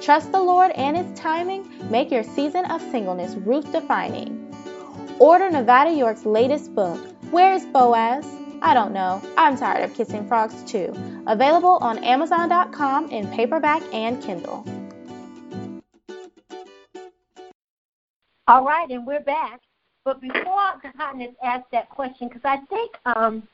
Trust 0.00 0.32
the 0.32 0.40
Lord 0.40 0.70
and 0.72 0.96
His 0.96 1.18
timing, 1.18 1.68
make 1.90 2.10
your 2.10 2.22
season 2.22 2.64
of 2.66 2.80
singleness 2.80 3.34
Ruth 3.34 3.70
defining. 3.70 4.46
Order 5.18 5.50
Nevada 5.50 5.92
York's 5.92 6.24
latest 6.24 6.74
book, 6.74 6.98
Where's 7.30 7.66
Boaz? 7.66 8.26
I 8.62 8.72
don't 8.72 8.92
know. 8.92 9.22
I'm 9.36 9.56
tired 9.56 9.84
of 9.84 9.94
kissing 9.94 10.26
frogs 10.26 10.62
too. 10.64 10.94
Available 11.26 11.78
on 11.82 11.98
Amazon.com 11.98 13.10
in 13.10 13.28
paperback 13.28 13.82
and 13.92 14.22
Kindle. 14.22 14.64
All 18.48 18.64
right, 18.64 18.88
and 18.90 19.06
we're 19.06 19.20
back. 19.20 19.60
But 20.04 20.20
before 20.20 20.80
Hotness 20.98 21.34
asked 21.42 21.70
that 21.72 21.90
question, 21.90 22.28
because 22.28 22.44
I 22.44 22.56
think 22.66 22.90
um, 23.04 23.46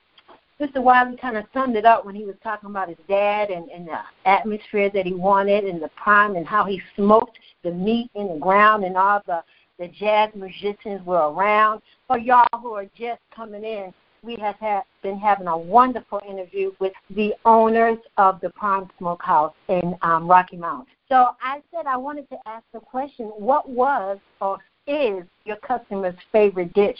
Mr. 0.60 0.82
Wiley 0.82 1.16
kind 1.18 1.36
of 1.36 1.44
summed 1.52 1.76
it 1.76 1.84
up 1.84 2.06
when 2.06 2.14
he 2.14 2.24
was 2.24 2.34
talking 2.42 2.70
about 2.70 2.88
his 2.88 2.96
dad 3.08 3.50
and, 3.50 3.68
and 3.68 3.86
the 3.86 3.98
atmosphere 4.24 4.90
that 4.90 5.04
he 5.04 5.12
wanted 5.12 5.64
and 5.64 5.82
the 5.82 5.90
prime 6.02 6.34
and 6.34 6.46
how 6.46 6.64
he 6.64 6.80
smoked 6.96 7.38
the 7.62 7.70
meat 7.70 8.10
in 8.14 8.28
the 8.28 8.38
ground 8.38 8.82
and 8.82 8.96
all 8.96 9.20
the, 9.26 9.42
the 9.78 9.88
jazz 9.88 10.30
musicians 10.34 11.04
were 11.04 11.30
around. 11.30 11.82
For 12.06 12.18
y'all 12.18 12.46
who 12.62 12.72
are 12.72 12.86
just 12.98 13.20
coming 13.34 13.64
in, 13.64 13.92
we 14.22 14.36
have 14.36 14.56
had, 14.56 14.82
been 15.02 15.18
having 15.18 15.46
a 15.46 15.56
wonderful 15.56 16.20
interview 16.26 16.72
with 16.80 16.92
the 17.10 17.34
owners 17.44 17.98
of 18.16 18.40
the 18.40 18.50
Prime 18.50 18.88
Smokehouse 18.98 19.52
in 19.68 19.94
um, 20.00 20.26
Rocky 20.26 20.56
Mount. 20.56 20.88
So 21.10 21.36
I 21.40 21.60
said 21.70 21.86
I 21.86 21.98
wanted 21.98 22.28
to 22.30 22.36
ask 22.46 22.64
the 22.72 22.80
question, 22.80 23.26
what 23.26 23.68
was 23.68 24.18
or 24.40 24.58
is 24.86 25.24
your 25.44 25.56
customer's 25.56 26.16
favorite 26.32 26.72
dish? 26.72 26.98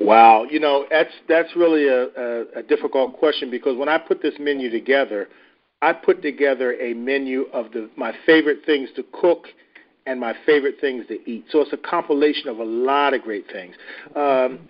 Wow, 0.00 0.44
you 0.44 0.58
know 0.58 0.86
that's 0.90 1.12
that's 1.28 1.54
really 1.54 1.86
a, 1.86 2.06
a, 2.06 2.44
a 2.56 2.62
difficult 2.62 3.16
question 3.16 3.50
because 3.50 3.76
when 3.76 3.88
I 3.88 3.98
put 3.98 4.22
this 4.22 4.34
menu 4.40 4.68
together, 4.70 5.28
I 5.82 5.92
put 5.92 6.20
together 6.20 6.74
a 6.80 6.94
menu 6.94 7.42
of 7.52 7.72
the 7.72 7.88
my 7.96 8.12
favorite 8.26 8.60
things 8.66 8.88
to 8.96 9.04
cook 9.12 9.46
and 10.06 10.20
my 10.20 10.34
favorite 10.44 10.76
things 10.80 11.06
to 11.08 11.30
eat. 11.30 11.46
So 11.50 11.60
it's 11.60 11.72
a 11.72 11.76
compilation 11.76 12.48
of 12.48 12.58
a 12.58 12.64
lot 12.64 13.14
of 13.14 13.22
great 13.22 13.46
things. 13.50 13.74
Um, 14.14 14.68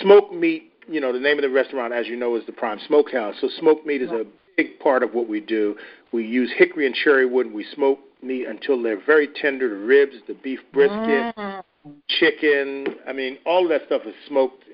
smoked 0.00 0.32
meat, 0.32 0.72
you 0.88 1.00
know, 1.00 1.12
the 1.12 1.20
name 1.20 1.38
of 1.38 1.42
the 1.42 1.50
restaurant, 1.50 1.92
as 1.92 2.06
you 2.06 2.16
know, 2.16 2.36
is 2.36 2.46
the 2.46 2.52
Prime 2.52 2.78
Smokehouse. 2.86 3.34
So 3.40 3.48
smoked 3.58 3.86
meat 3.86 4.00
is 4.00 4.10
a 4.12 4.24
big 4.56 4.78
part 4.78 5.02
of 5.02 5.12
what 5.12 5.28
we 5.28 5.40
do. 5.40 5.76
We 6.12 6.24
use 6.24 6.50
hickory 6.56 6.86
and 6.86 6.94
cherry 6.94 7.26
wood, 7.26 7.46
and 7.46 7.54
we 7.54 7.66
smoke 7.74 7.98
meat 8.22 8.46
until 8.46 8.80
they're 8.82 9.04
very 9.04 9.28
tender. 9.28 9.68
The 9.68 9.84
ribs, 9.84 10.14
the 10.26 10.34
beef 10.34 10.60
brisket, 10.72 11.36
mm 11.36 11.62
chicken. 12.08 12.86
I 13.06 13.12
mean, 13.12 13.38
all 13.44 13.64
of 13.64 13.70
that 13.70 13.82
stuff 13.86 14.02
is 14.06 14.14
smoked. 14.26 14.64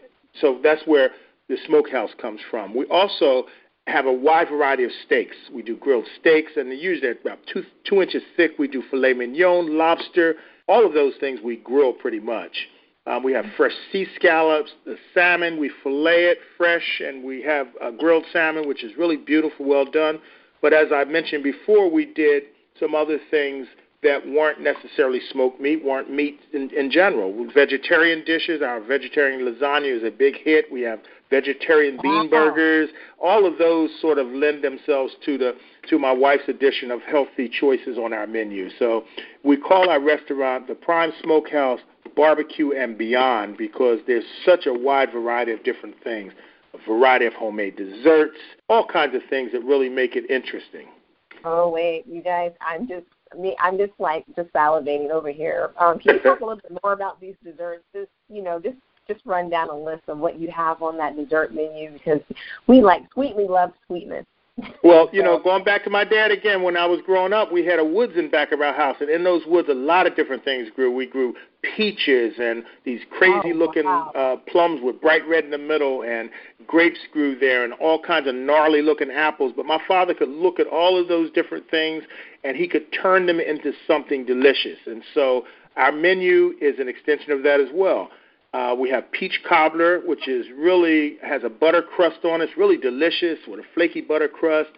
So 0.40 0.58
that's 0.62 0.82
where 0.86 1.10
the 1.48 1.56
smokehouse 1.66 2.10
comes 2.20 2.40
from. 2.50 2.74
We 2.74 2.84
also 2.86 3.44
have 3.86 4.06
a 4.06 4.12
wide 4.12 4.48
variety 4.48 4.84
of 4.84 4.90
steaks. 5.06 5.36
We 5.52 5.62
do 5.62 5.76
grilled 5.76 6.06
steaks, 6.20 6.52
and 6.56 6.70
usually 6.70 7.00
they're 7.00 7.20
about 7.20 7.38
two 7.52 7.64
two 7.84 8.02
inches 8.02 8.22
thick. 8.36 8.52
We 8.58 8.68
do 8.68 8.82
filet 8.90 9.14
mignon, 9.14 9.78
lobster, 9.78 10.36
all 10.68 10.86
of 10.86 10.92
those 10.92 11.14
things 11.18 11.40
we 11.42 11.56
grill 11.56 11.92
pretty 11.92 12.20
much. 12.20 12.68
Um, 13.06 13.22
we 13.22 13.32
have 13.32 13.46
fresh 13.56 13.72
sea 13.90 14.06
scallops, 14.16 14.70
the 14.84 14.96
salmon. 15.14 15.58
We 15.58 15.70
fillet 15.82 16.26
it 16.26 16.38
fresh, 16.58 17.00
and 17.02 17.24
we 17.24 17.42
have 17.42 17.68
uh, 17.82 17.90
grilled 17.92 18.26
salmon, 18.32 18.68
which 18.68 18.84
is 18.84 18.92
really 18.98 19.16
beautiful, 19.16 19.64
well 19.64 19.86
done. 19.86 20.20
But 20.60 20.74
as 20.74 20.88
I 20.92 21.04
mentioned 21.04 21.42
before, 21.42 21.90
we 21.90 22.04
did 22.04 22.42
some 22.78 22.94
other 22.94 23.18
things 23.30 23.66
that 24.02 24.24
weren't 24.26 24.60
necessarily 24.60 25.20
smoked 25.32 25.60
meat, 25.60 25.84
weren't 25.84 26.10
meat 26.10 26.38
in, 26.52 26.70
in 26.70 26.90
general. 26.90 27.48
Vegetarian 27.52 28.24
dishes, 28.24 28.62
our 28.62 28.80
vegetarian 28.80 29.40
lasagna 29.40 29.96
is 29.96 30.04
a 30.04 30.10
big 30.10 30.36
hit. 30.36 30.70
We 30.70 30.82
have 30.82 31.00
vegetarian 31.30 31.98
bean 32.00 32.30
burgers. 32.30 32.90
All 33.18 33.44
of 33.44 33.58
those 33.58 33.90
sort 34.00 34.18
of 34.18 34.28
lend 34.28 34.62
themselves 34.62 35.14
to 35.24 35.36
the 35.36 35.56
to 35.88 35.98
my 35.98 36.12
wife's 36.12 36.48
addition 36.48 36.90
of 36.90 37.00
healthy 37.02 37.48
choices 37.48 37.98
on 37.98 38.12
our 38.12 38.26
menu. 38.26 38.68
So 38.78 39.04
we 39.42 39.56
call 39.56 39.90
our 39.90 40.00
restaurant 40.00 40.68
the 40.68 40.74
Prime 40.74 41.12
Smokehouse 41.22 41.80
Barbecue 42.14 42.72
and 42.72 42.96
Beyond 42.96 43.56
because 43.56 43.98
there's 44.06 44.24
such 44.44 44.66
a 44.66 44.72
wide 44.72 45.10
variety 45.12 45.52
of 45.52 45.64
different 45.64 45.96
things, 46.04 46.32
a 46.74 46.78
variety 46.86 47.26
of 47.26 47.32
homemade 47.32 47.76
desserts, 47.76 48.38
all 48.68 48.86
kinds 48.86 49.14
of 49.16 49.22
things 49.28 49.50
that 49.52 49.64
really 49.64 49.88
make 49.88 50.14
it 50.14 50.30
interesting. 50.30 50.86
Oh 51.44 51.68
wait, 51.68 52.04
you 52.06 52.22
guys, 52.22 52.52
I'm 52.60 52.86
just 52.88 53.06
me, 53.38 53.56
I'm 53.60 53.76
just 53.76 53.92
like 53.98 54.24
just 54.36 54.52
salivating 54.52 55.10
over 55.10 55.30
here. 55.30 55.70
Um, 55.78 55.98
can 55.98 56.16
you 56.16 56.20
talk 56.20 56.40
a 56.40 56.44
little 56.44 56.60
bit 56.60 56.78
more 56.82 56.92
about 56.92 57.20
these 57.20 57.34
desserts? 57.44 57.84
Just 57.94 58.10
you 58.28 58.42
know, 58.42 58.60
just 58.60 58.76
just 59.08 59.20
run 59.24 59.48
down 59.50 59.70
a 59.70 59.76
list 59.76 60.02
of 60.08 60.18
what 60.18 60.38
you 60.38 60.50
have 60.50 60.82
on 60.82 60.96
that 60.98 61.16
dessert 61.16 61.54
menu 61.54 61.92
because 61.92 62.20
we 62.66 62.80
like 62.80 63.02
sweet. 63.12 63.36
We 63.36 63.48
love 63.48 63.72
sweetness. 63.86 64.26
Well, 64.82 65.08
you 65.12 65.22
know, 65.22 65.38
going 65.38 65.64
back 65.64 65.84
to 65.84 65.90
my 65.90 66.04
dad 66.04 66.30
again, 66.30 66.62
when 66.62 66.76
I 66.76 66.86
was 66.86 67.00
growing 67.06 67.32
up, 67.32 67.52
we 67.52 67.64
had 67.64 67.78
a 67.78 67.84
woods 67.84 68.14
in 68.16 68.30
back 68.30 68.52
of 68.52 68.60
our 68.60 68.72
house, 68.72 68.96
and 69.00 69.08
in 69.08 69.22
those 69.22 69.42
woods, 69.46 69.68
a 69.68 69.74
lot 69.74 70.06
of 70.06 70.16
different 70.16 70.44
things 70.44 70.68
grew. 70.74 70.92
We 70.92 71.06
grew 71.06 71.34
peaches 71.76 72.34
and 72.40 72.64
these 72.84 73.00
crazy-looking 73.16 73.84
oh, 73.86 74.10
wow. 74.14 74.34
uh, 74.34 74.50
plums 74.50 74.80
with 74.82 75.00
bright 75.00 75.26
red 75.28 75.44
in 75.44 75.50
the 75.50 75.58
middle, 75.58 76.02
and 76.02 76.30
grapes 76.66 76.98
grew 77.12 77.38
there, 77.38 77.64
and 77.64 77.72
all 77.74 78.02
kinds 78.02 78.26
of 78.26 78.34
gnarly-looking 78.34 79.10
apples. 79.10 79.52
But 79.56 79.66
my 79.66 79.80
father 79.86 80.14
could 80.14 80.28
look 80.28 80.58
at 80.58 80.66
all 80.66 81.00
of 81.00 81.08
those 81.08 81.30
different 81.32 81.70
things, 81.70 82.02
and 82.44 82.56
he 82.56 82.68
could 82.68 82.86
turn 82.92 83.26
them 83.26 83.40
into 83.40 83.72
something 83.86 84.24
delicious. 84.24 84.78
And 84.86 85.02
so 85.14 85.44
our 85.76 85.92
menu 85.92 86.54
is 86.60 86.78
an 86.78 86.88
extension 86.88 87.32
of 87.32 87.42
that 87.42 87.60
as 87.60 87.68
well. 87.72 88.10
Uh, 88.54 88.74
we 88.78 88.88
have 88.90 89.10
peach 89.12 89.40
cobbler, 89.46 90.00
which 90.00 90.26
is 90.26 90.46
really 90.56 91.18
has 91.22 91.42
a 91.44 91.50
butter 91.50 91.82
crust 91.82 92.24
on 92.24 92.40
it. 92.40 92.44
It's 92.44 92.56
really 92.56 92.78
delicious 92.78 93.38
with 93.46 93.60
a 93.60 93.64
flaky 93.74 94.00
butter 94.00 94.28
crust. 94.28 94.70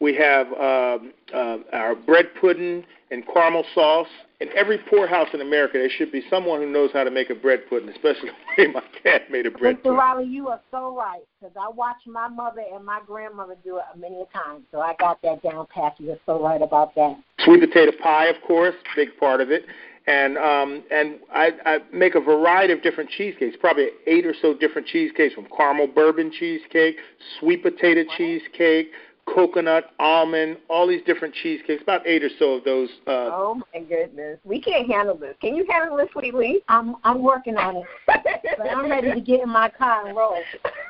We 0.00 0.14
have 0.14 0.46
uh, 0.52 0.98
uh, 1.34 1.58
our 1.72 1.94
bread 1.94 2.26
pudding 2.40 2.84
and 3.10 3.26
caramel 3.26 3.64
sauce. 3.74 4.08
In 4.40 4.48
every 4.56 4.78
poorhouse 4.78 5.28
in 5.34 5.40
America, 5.40 5.78
there 5.78 5.90
should 5.90 6.12
be 6.12 6.22
someone 6.30 6.60
who 6.60 6.70
knows 6.70 6.90
how 6.92 7.02
to 7.02 7.10
make 7.10 7.28
a 7.28 7.34
bread 7.34 7.60
pudding, 7.68 7.88
especially 7.88 8.30
the 8.56 8.62
way 8.66 8.72
my 8.72 8.82
dad 9.02 9.22
made 9.30 9.46
a 9.46 9.50
bread 9.50 9.76
Mr. 9.76 9.82
pudding. 9.82 9.92
Mr. 9.92 9.98
Riley, 9.98 10.26
you 10.26 10.48
are 10.48 10.60
so 10.70 10.96
right 10.96 11.22
because 11.40 11.56
I 11.60 11.68
watched 11.68 12.06
my 12.06 12.28
mother 12.28 12.62
and 12.72 12.84
my 12.84 13.00
grandmother 13.04 13.56
do 13.64 13.78
it 13.78 13.82
many 13.98 14.20
a 14.20 14.26
time, 14.26 14.62
so 14.70 14.80
I 14.80 14.94
got 15.00 15.20
that 15.22 15.42
down 15.42 15.66
pat. 15.74 15.94
You're 15.98 16.18
so 16.24 16.40
right 16.42 16.62
about 16.62 16.94
that. 16.94 17.16
Sweet 17.40 17.60
potato 17.60 17.92
pie, 18.00 18.26
of 18.26 18.36
course, 18.46 18.74
big 18.94 19.08
part 19.18 19.40
of 19.40 19.50
it 19.50 19.64
and 20.08 20.38
um, 20.38 20.82
and 20.90 21.18
I, 21.32 21.50
I 21.66 21.78
make 21.92 22.14
a 22.14 22.20
variety 22.20 22.72
of 22.72 22.82
different 22.82 23.10
cheesecakes, 23.10 23.56
probably 23.60 23.88
eight 24.06 24.24
or 24.24 24.34
so 24.40 24.54
different 24.54 24.88
cheesecakes, 24.88 25.34
from 25.34 25.46
caramel 25.54 25.86
bourbon 25.86 26.32
cheesecake, 26.32 26.96
sweet 27.38 27.62
potato 27.62 28.04
cheesecake, 28.16 28.90
coconut, 29.34 29.92
almond, 29.98 30.58
all 30.68 30.86
these 30.86 31.02
different 31.04 31.34
cheesecakes. 31.34 31.82
About 31.82 32.06
eight 32.06 32.22
or 32.22 32.30
so 32.38 32.54
of 32.54 32.64
those. 32.64 32.88
Uh, 33.06 33.30
oh 33.32 33.62
my 33.74 33.80
goodness, 33.80 34.38
we 34.44 34.60
can't 34.60 34.90
handle 34.90 35.16
this. 35.16 35.36
Can 35.40 35.54
you 35.54 35.66
handle 35.70 35.96
this, 35.96 36.08
Sweetly? 36.12 36.60
I'm 36.68 36.96
I'm 37.04 37.22
working 37.22 37.56
on 37.56 37.76
it, 37.76 37.84
but 38.06 38.68
I'm 38.68 38.90
ready 38.90 39.12
to 39.12 39.20
get 39.20 39.40
in 39.40 39.48
my 39.48 39.68
car 39.68 40.06
and 40.06 40.16
roll. 40.16 40.38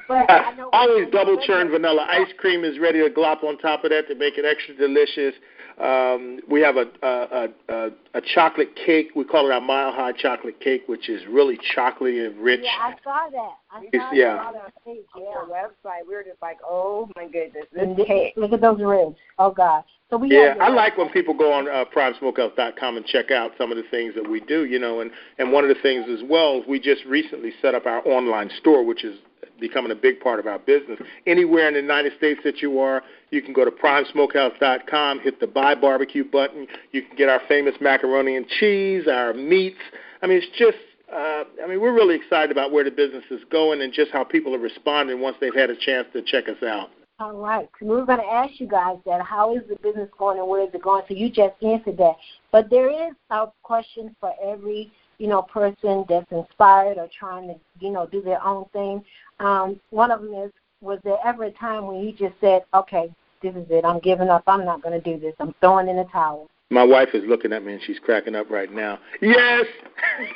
But 0.09 0.31
I 0.31 0.55
know 0.55 0.71
always 0.73 1.09
double 1.11 1.41
churned 1.41 1.71
vanilla 1.71 2.07
ice 2.09 2.33
cream 2.39 2.65
is 2.65 2.79
ready 2.79 3.01
to 3.01 3.11
glop 3.15 3.45
on 3.45 3.59
top 3.59 3.85
of 3.85 3.91
that 3.91 4.09
to 4.09 4.15
make 4.15 4.39
it 4.39 4.45
extra 4.45 4.75
delicious. 4.75 5.35
Um, 5.81 6.41
we 6.51 6.61
have 6.63 6.77
a, 6.77 6.87
a, 7.03 7.49
a, 7.69 7.91
a 8.15 8.21
chocolate 8.35 8.75
cake. 8.75 9.11
We 9.15 9.25
call 9.25 9.49
it 9.49 9.53
our 9.53 9.61
mile 9.61 9.93
high 9.93 10.13
chocolate 10.13 10.61
cake, 10.61 10.83
which 10.87 11.09
is 11.09 11.23
really 11.29 11.57
chocolatey 11.77 12.27
and 12.27 12.37
rich. 12.39 12.61
Yeah, 12.65 12.71
I 12.81 12.95
saw 13.05 13.31
that. 13.31 13.53
I 13.71 13.97
saw 13.97 14.13
yeah. 14.13 14.35
that 14.35 14.55
on 14.57 14.71
page. 14.85 15.05
Yeah, 15.17 15.45
website. 15.49 16.07
We 16.09 16.15
were 16.15 16.25
just 16.25 16.43
like, 16.43 16.59
oh 16.65 17.09
my 17.15 17.27
goodness, 17.27 17.67
this 17.73 17.83
And 17.83 17.97
cake. 17.97 18.35
Look 18.37 18.53
at 18.53 18.61
those 18.61 18.81
ribs. 18.81 19.17
Oh 19.39 19.53
God. 19.53 19.85
So 20.11 20.17
we 20.17 20.31
Yeah, 20.33 20.55
I 20.61 20.69
like 20.69 20.99
when 20.99 21.11
people 21.11 21.35
go 21.35 21.53
on 21.53 21.69
uh, 21.69 21.85
PrimeSmokehouse.com 21.95 22.97
and 22.97 23.07
check 23.07 23.31
out 23.31 23.53
some 23.57 23.71
of 23.71 23.77
the 23.77 23.85
things 23.91 24.15
that 24.15 24.29
we 24.29 24.41
do. 24.41 24.65
You 24.65 24.81
know, 24.81 25.01
and 25.01 25.13
and 25.39 25.53
one 25.53 25.65
of 25.65 25.69
the 25.69 25.81
things 25.81 26.07
as 26.11 26.29
well 26.29 26.65
we 26.67 26.81
just 26.81 27.05
recently 27.05 27.53
set 27.63 27.75
up 27.75 27.87
our 27.87 28.07
online 28.09 28.51
store, 28.59 28.85
which 28.85 29.05
is 29.05 29.19
becoming 29.61 29.93
a 29.93 29.95
big 29.95 30.21
part 30.21 30.39
of 30.41 30.47
our 30.47 30.59
business. 30.59 30.99
Anywhere 31.27 31.69
in 31.69 31.75
the 31.75 31.81
United 31.81 32.13
States 32.17 32.41
that 32.45 32.63
you 32.63 32.79
are, 32.81 33.03
you 33.31 33.43
can 33.43 33.53
go 33.53 33.65
to 33.65 33.71
primesmokehouse.com, 33.71 35.21
hit 35.21 35.41
the 35.41 35.47
buy 35.47 35.75
barbecue 35.75 36.25
button. 36.25 36.67
You 36.93 37.03
can 37.03 37.17
get 37.17 37.29
our 37.29 37.41
famous 37.49 37.75
macaroni 37.81 38.37
and 38.37 38.47
cheese, 38.49 39.07
our 39.09 39.33
meats. 39.35 39.79
I 40.23 40.27
mean, 40.27 40.39
it's 40.39 40.59
just 40.59 40.79
uh, 41.13 41.45
I 41.65 41.67
mean, 41.67 41.81
we're 41.81 41.95
really 41.95 42.17
excited 42.17 42.51
about 42.51 42.71
where 42.71 42.85
the 42.85 42.91
business 42.91 43.25
is 43.31 43.41
going 43.51 43.81
and 43.81 43.93
just 43.93 44.11
how 44.11 44.25
people 44.25 44.55
are 44.55 44.59
responding 44.59 45.21
once 45.21 45.37
they've 45.41 45.55
had 45.55 45.71
a 45.71 45.77
chance 45.77 46.07
to 46.13 46.23
check 46.23 46.49
us 46.49 46.63
out. 46.63 46.91
All 47.21 47.33
right. 47.33 47.69
So 47.81 47.87
we 47.87 47.97
were 47.97 48.07
going 48.07 48.21
to 48.21 48.27
ask 48.27 48.61
you 48.61 48.69
guys 48.69 48.99
that. 49.07 49.23
How 49.23 49.57
is 49.57 49.63
the 49.69 49.77
business 49.77 50.09
going 50.19 50.39
and 50.39 50.47
where 50.47 50.63
is 50.63 50.73
it 50.73 50.83
going? 50.83 51.03
So 51.09 51.15
you 51.15 51.29
just 51.31 51.55
answered 51.63 51.97
that. 51.97 52.15
But 52.53 52.71
there 52.71 52.91
is 52.91 53.15
a 53.31 53.47
question 53.63 54.15
for 54.21 54.33
every 54.45 54.93
you 55.19 55.27
know 55.27 55.43
person 55.43 56.05
that's 56.09 56.31
inspired 56.31 56.97
or 56.97 57.09
trying 57.19 57.49
to 57.49 57.55
you 57.81 57.91
know 57.91 58.07
do 58.07 58.23
their 58.23 58.45
own 58.45 58.67
thing. 58.73 59.05
Um, 59.41 59.81
one 59.91 60.11
of 60.11 60.23
them 60.23 60.35
is: 60.35 60.53
Was 60.81 60.99
there 61.05 61.19
ever 61.25 61.45
a 61.45 61.51
time 61.53 61.87
when 61.87 62.01
you 62.01 62.13
just 62.13 62.35
said, 62.41 62.65
"Okay, 62.75 63.13
this 63.43 63.55
is 63.55 63.67
it. 63.71 63.85
I'm 63.85 64.01
giving 64.01 64.29
up. 64.29 64.45
I'm 64.47 64.65
not 64.65 64.83
going 64.83 65.01
to 65.01 65.13
do 65.13 65.19
this. 65.21 65.35
I'm 65.41 65.55
throwing 65.61 65.89
in 65.89 65.97
the 65.97 66.05
towel." 66.05 66.49
My 66.71 66.85
wife 66.85 67.11
is 67.15 67.25
looking 67.27 67.53
at 67.55 67.65
me 67.65 67.73
and 67.75 67.83
she's 67.83 67.99
cracking 67.99 68.35
up 68.35 68.51
right 68.51 68.71
now. 68.71 68.99
Yes. 69.23 69.65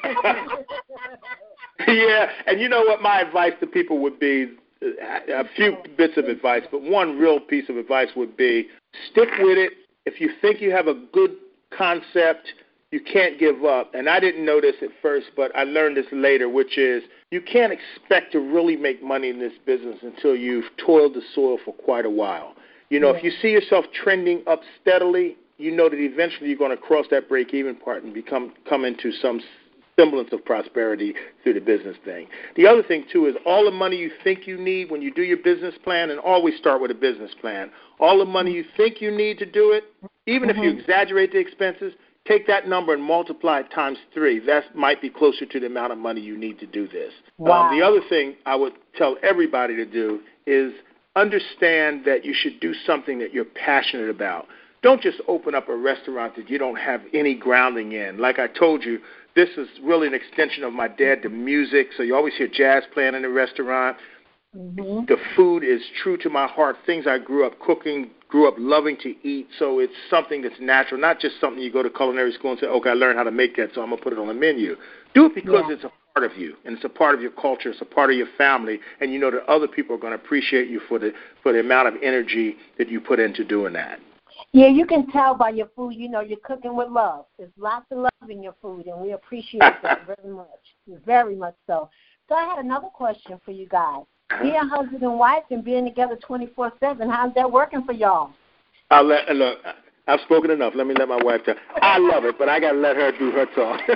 yeah, 1.87 2.30
and 2.47 2.59
you 2.59 2.71
know 2.71 2.80
what 2.80 3.02
my 3.02 3.21
advice 3.21 3.52
to 3.61 3.66
people 3.66 3.99
would 3.99 4.18
be 4.18 4.56
a 4.82 5.44
few 5.54 5.76
bits 5.97 6.14
of 6.16 6.25
advice, 6.26 6.62
but 6.71 6.82
one 6.82 7.18
real 7.18 7.38
piece 7.38 7.68
of 7.68 7.76
advice 7.76 8.09
would 8.16 8.37
be 8.37 8.68
stick 9.11 9.28
with 9.40 9.59
it. 9.59 9.73
If 10.06 10.21
you 10.21 10.30
think 10.40 10.61
you 10.61 10.71
have 10.73 10.88
a 10.88 10.94
good 11.12 11.37
concept, 11.76 12.49
you 12.90 13.00
can't 13.00 13.38
give 13.38 13.64
up. 13.64 13.94
And 13.94 14.09
I 14.09 14.18
didn't 14.18 14.44
know 14.44 14.61
this 14.61 14.76
at 14.82 14.90
first, 15.00 15.28
but 15.37 15.54
I 15.54 15.64
learned 15.64 15.97
this 15.97 16.06
later, 16.12 16.49
which 16.49 16.78
is 16.78 17.02
you 17.32 17.40
can't 17.40 17.72
expect 17.72 18.30
to 18.32 18.38
really 18.38 18.76
make 18.76 19.02
money 19.02 19.30
in 19.30 19.38
this 19.38 19.54
business 19.64 19.96
until 20.02 20.36
you've 20.36 20.66
toiled 20.76 21.14
the 21.14 21.22
soil 21.34 21.58
for 21.64 21.72
quite 21.72 22.04
a 22.04 22.10
while. 22.10 22.54
You 22.90 23.00
know, 23.00 23.10
yeah. 23.10 23.16
if 23.18 23.24
you 23.24 23.32
see 23.40 23.48
yourself 23.48 23.86
trending 23.94 24.42
up 24.46 24.60
steadily, 24.82 25.38
you 25.56 25.70
know 25.70 25.88
that 25.88 25.98
eventually 25.98 26.50
you're 26.50 26.58
going 26.58 26.76
to 26.76 26.76
cross 26.76 27.06
that 27.10 27.30
break 27.30 27.54
even 27.54 27.74
part 27.74 28.04
and 28.04 28.12
become 28.12 28.52
come 28.68 28.84
into 28.84 29.10
some 29.12 29.40
semblance 29.98 30.28
of 30.32 30.44
prosperity 30.44 31.14
through 31.42 31.54
the 31.54 31.60
business 31.60 31.96
thing. 32.04 32.26
The 32.56 32.66
other 32.66 32.82
thing 32.82 33.06
too 33.10 33.24
is 33.26 33.34
all 33.46 33.64
the 33.64 33.70
money 33.70 33.96
you 33.96 34.10
think 34.22 34.46
you 34.46 34.58
need 34.58 34.90
when 34.90 35.00
you 35.00 35.12
do 35.12 35.22
your 35.22 35.38
business 35.38 35.74
plan, 35.82 36.10
and 36.10 36.20
always 36.20 36.56
start 36.58 36.82
with 36.82 36.90
a 36.90 36.94
business 36.94 37.30
plan. 37.40 37.70
All 37.98 38.18
the 38.18 38.26
money 38.26 38.52
you 38.52 38.64
think 38.76 39.00
you 39.00 39.10
need 39.10 39.38
to 39.38 39.46
do 39.46 39.72
it, 39.72 39.84
even 40.26 40.50
mm-hmm. 40.50 40.58
if 40.58 40.64
you 40.64 40.70
mm-hmm. 40.70 40.80
exaggerate 40.80 41.32
the 41.32 41.38
expenses, 41.38 41.94
take 42.26 42.47
that 42.47 42.69
number 42.69 42.95
and 42.95 43.02
multiply 43.02 43.61
it 43.61 43.71
times 43.75 43.99
three. 44.14 44.38
That 44.45 44.75
might 44.75 45.00
be 45.00 45.11
closer 45.11 45.47
to 45.47 45.61
the 45.61 45.67
amount 45.67 45.93
of 45.93 45.99
money 45.99 46.21
you 46.21 46.37
need 46.37 46.59
to 46.61 46.67
do 46.67 46.87
this. 46.88 47.12
Wow. 47.38 47.69
Um, 47.69 47.79
the 47.79 47.85
other 47.85 48.00
thing 48.09 48.37
I 48.47 48.55
would 48.55 48.75
tell 48.97 49.17
everybody 49.23 49.76
to 49.76 49.85
do 49.85 50.21
is 50.47 50.73
understand 51.17 52.05
that 52.07 52.25
you 52.25 52.35
should 52.35 52.61
do 52.61 52.75
something 52.87 53.19
that 53.19 53.33
you're 53.33 53.45
passionate 53.45 54.09
about. 54.09 54.47
Don't 54.83 55.00
just 55.00 55.21
open 55.29 55.55
up 55.55 55.69
a 55.69 55.76
restaurant 55.76 56.35
that 56.37 56.50
you 56.50 56.59
don't 56.59 56.76
have 56.76 57.02
any 57.14 57.35
grounding 57.35 57.93
in. 57.93 58.19
Like 58.19 58.38
I 58.38 58.49
told 58.49 58.83
you, 58.85 58.99
this 59.35 59.50
is 59.57 59.69
really 59.83 60.09
an 60.09 60.14
extension 60.14 60.64
of 60.64 60.73
my 60.73 60.88
dad 60.88 61.23
to 61.23 61.29
music. 61.29 61.88
So 61.97 62.02
you 62.02 62.17
always 62.17 62.35
hear 62.35 62.49
jazz 62.49 62.83
playing 62.93 63.14
in 63.14 63.23
the 63.23 63.29
restaurant. 63.29 63.97
Mm-hmm. 64.56 65.06
The 65.06 65.16
food 65.35 65.64
is 65.64 65.80
true 66.02 66.18
to 66.18 66.28
my 66.28 66.47
heart. 66.47 66.76
Things 66.85 67.06
I 67.06 67.18
grew 67.18 67.47
up 67.47 67.59
cooking, 67.59 68.11
grew 68.28 68.47
up 68.47 68.54
loving 68.59 68.99
to 68.99 69.14
eat. 69.26 69.49
So 69.59 69.78
it's 69.78 69.94
something 70.11 70.42
that's 70.42 70.61
natural, 70.61 71.00
not 71.00 71.21
just 71.21 71.40
something 71.40 71.62
you 71.62 71.73
go 71.73 71.82
to 71.82 71.88
culinary 71.88 72.32
school 72.32 72.50
and 72.50 72.61
say, 72.61 72.66
"Okay, 72.66 72.90
I 72.90 72.94
learned 72.94 73.16
how 73.16 73.25
to 73.25 73.30
make 73.30 73.56
that, 73.56 73.71
so 73.75 73.82
I'm 73.82 73.90
gonna 73.90 74.02
put 74.02 74.12
it 74.12 74.18
on 74.18 74.26
the 74.26 74.35
menu." 74.35 74.76
Do 75.14 75.26
it 75.26 75.35
because 75.35 75.64
yeah. 75.68 75.75
it's 75.75 75.85
a 75.85 75.92
part 76.12 76.30
of 76.30 76.37
you, 76.37 76.56
and 76.64 76.76
it's 76.76 76.85
a 76.85 76.88
part 76.88 77.14
of 77.14 77.23
your 77.23 77.30
culture. 77.30 77.71
It's 77.71 77.80
a 77.80 77.87
part 77.87 78.11
of 78.11 78.16
your 78.16 78.26
family, 78.37 78.78
and 79.00 79.11
you 79.11 79.18
know 79.18 79.30
that 79.30 79.49
other 79.49 79.68
people 79.68 79.97
are 79.97 79.99
going 79.99 80.16
to 80.16 80.23
appreciate 80.23 80.68
you 80.68 80.80
for 80.80 80.99
the 80.99 81.12
for 81.42 81.52
the 81.52 81.61
amount 81.61 81.88
of 81.88 81.94
energy 82.02 82.56
that 82.78 82.88
you 82.88 83.00
put 83.00 83.21
into 83.21 83.44
doing 83.44 83.73
that. 83.73 84.00
Yeah, 84.52 84.68
you 84.68 84.87
can 84.87 85.06
tell 85.11 85.35
by 85.35 85.50
your 85.50 85.68
food. 85.75 85.94
You 85.94 86.11
know, 86.11 86.21
you're 86.21 86.38
cooking 86.44 86.76
with 86.76 86.88
love. 86.88 87.26
There's 87.38 87.52
lots 87.56 87.87
of 87.90 87.99
love 87.99 88.30
in 88.30 88.42
your 88.42 88.54
food, 88.61 88.87
and 88.87 89.00
we 89.00 89.12
appreciate 89.12 89.62
that 89.82 90.06
very 90.06 90.32
much, 90.34 90.47
very 91.06 91.36
much 91.36 91.54
so. 91.67 91.88
So 92.28 92.34
I 92.34 92.45
had 92.45 92.58
another 92.65 92.88
question 92.88 93.41
for 93.45 93.52
you 93.52 93.67
guys. 93.67 94.04
Being 94.40 94.54
husband 94.54 95.02
and 95.02 95.18
wife 95.18 95.42
and 95.50 95.64
being 95.64 95.84
together 95.84 96.16
24/7, 96.16 97.10
how's 97.10 97.34
that 97.34 97.50
working 97.50 97.82
for 97.84 97.92
y'all? 97.92 98.30
I'll 98.90 99.04
let 99.04 99.28
look. 99.34 99.58
I've 100.08 100.21
spoken 100.21 100.50
enough. 100.50 100.75
Let 100.75 100.86
me 100.86 100.95
let 100.99 101.08
my 101.08 101.23
wife 101.23 101.45
talk. 101.45 101.56
I 101.80 101.99
love 101.99 102.25
it, 102.25 102.36
but 102.38 102.49
I 102.49 102.58
got 102.60 102.73
to 102.73 102.78
let 102.78 102.97
her 102.97 103.12
do 103.12 103.30
her 103.30 103.47
talk. 103.54 103.80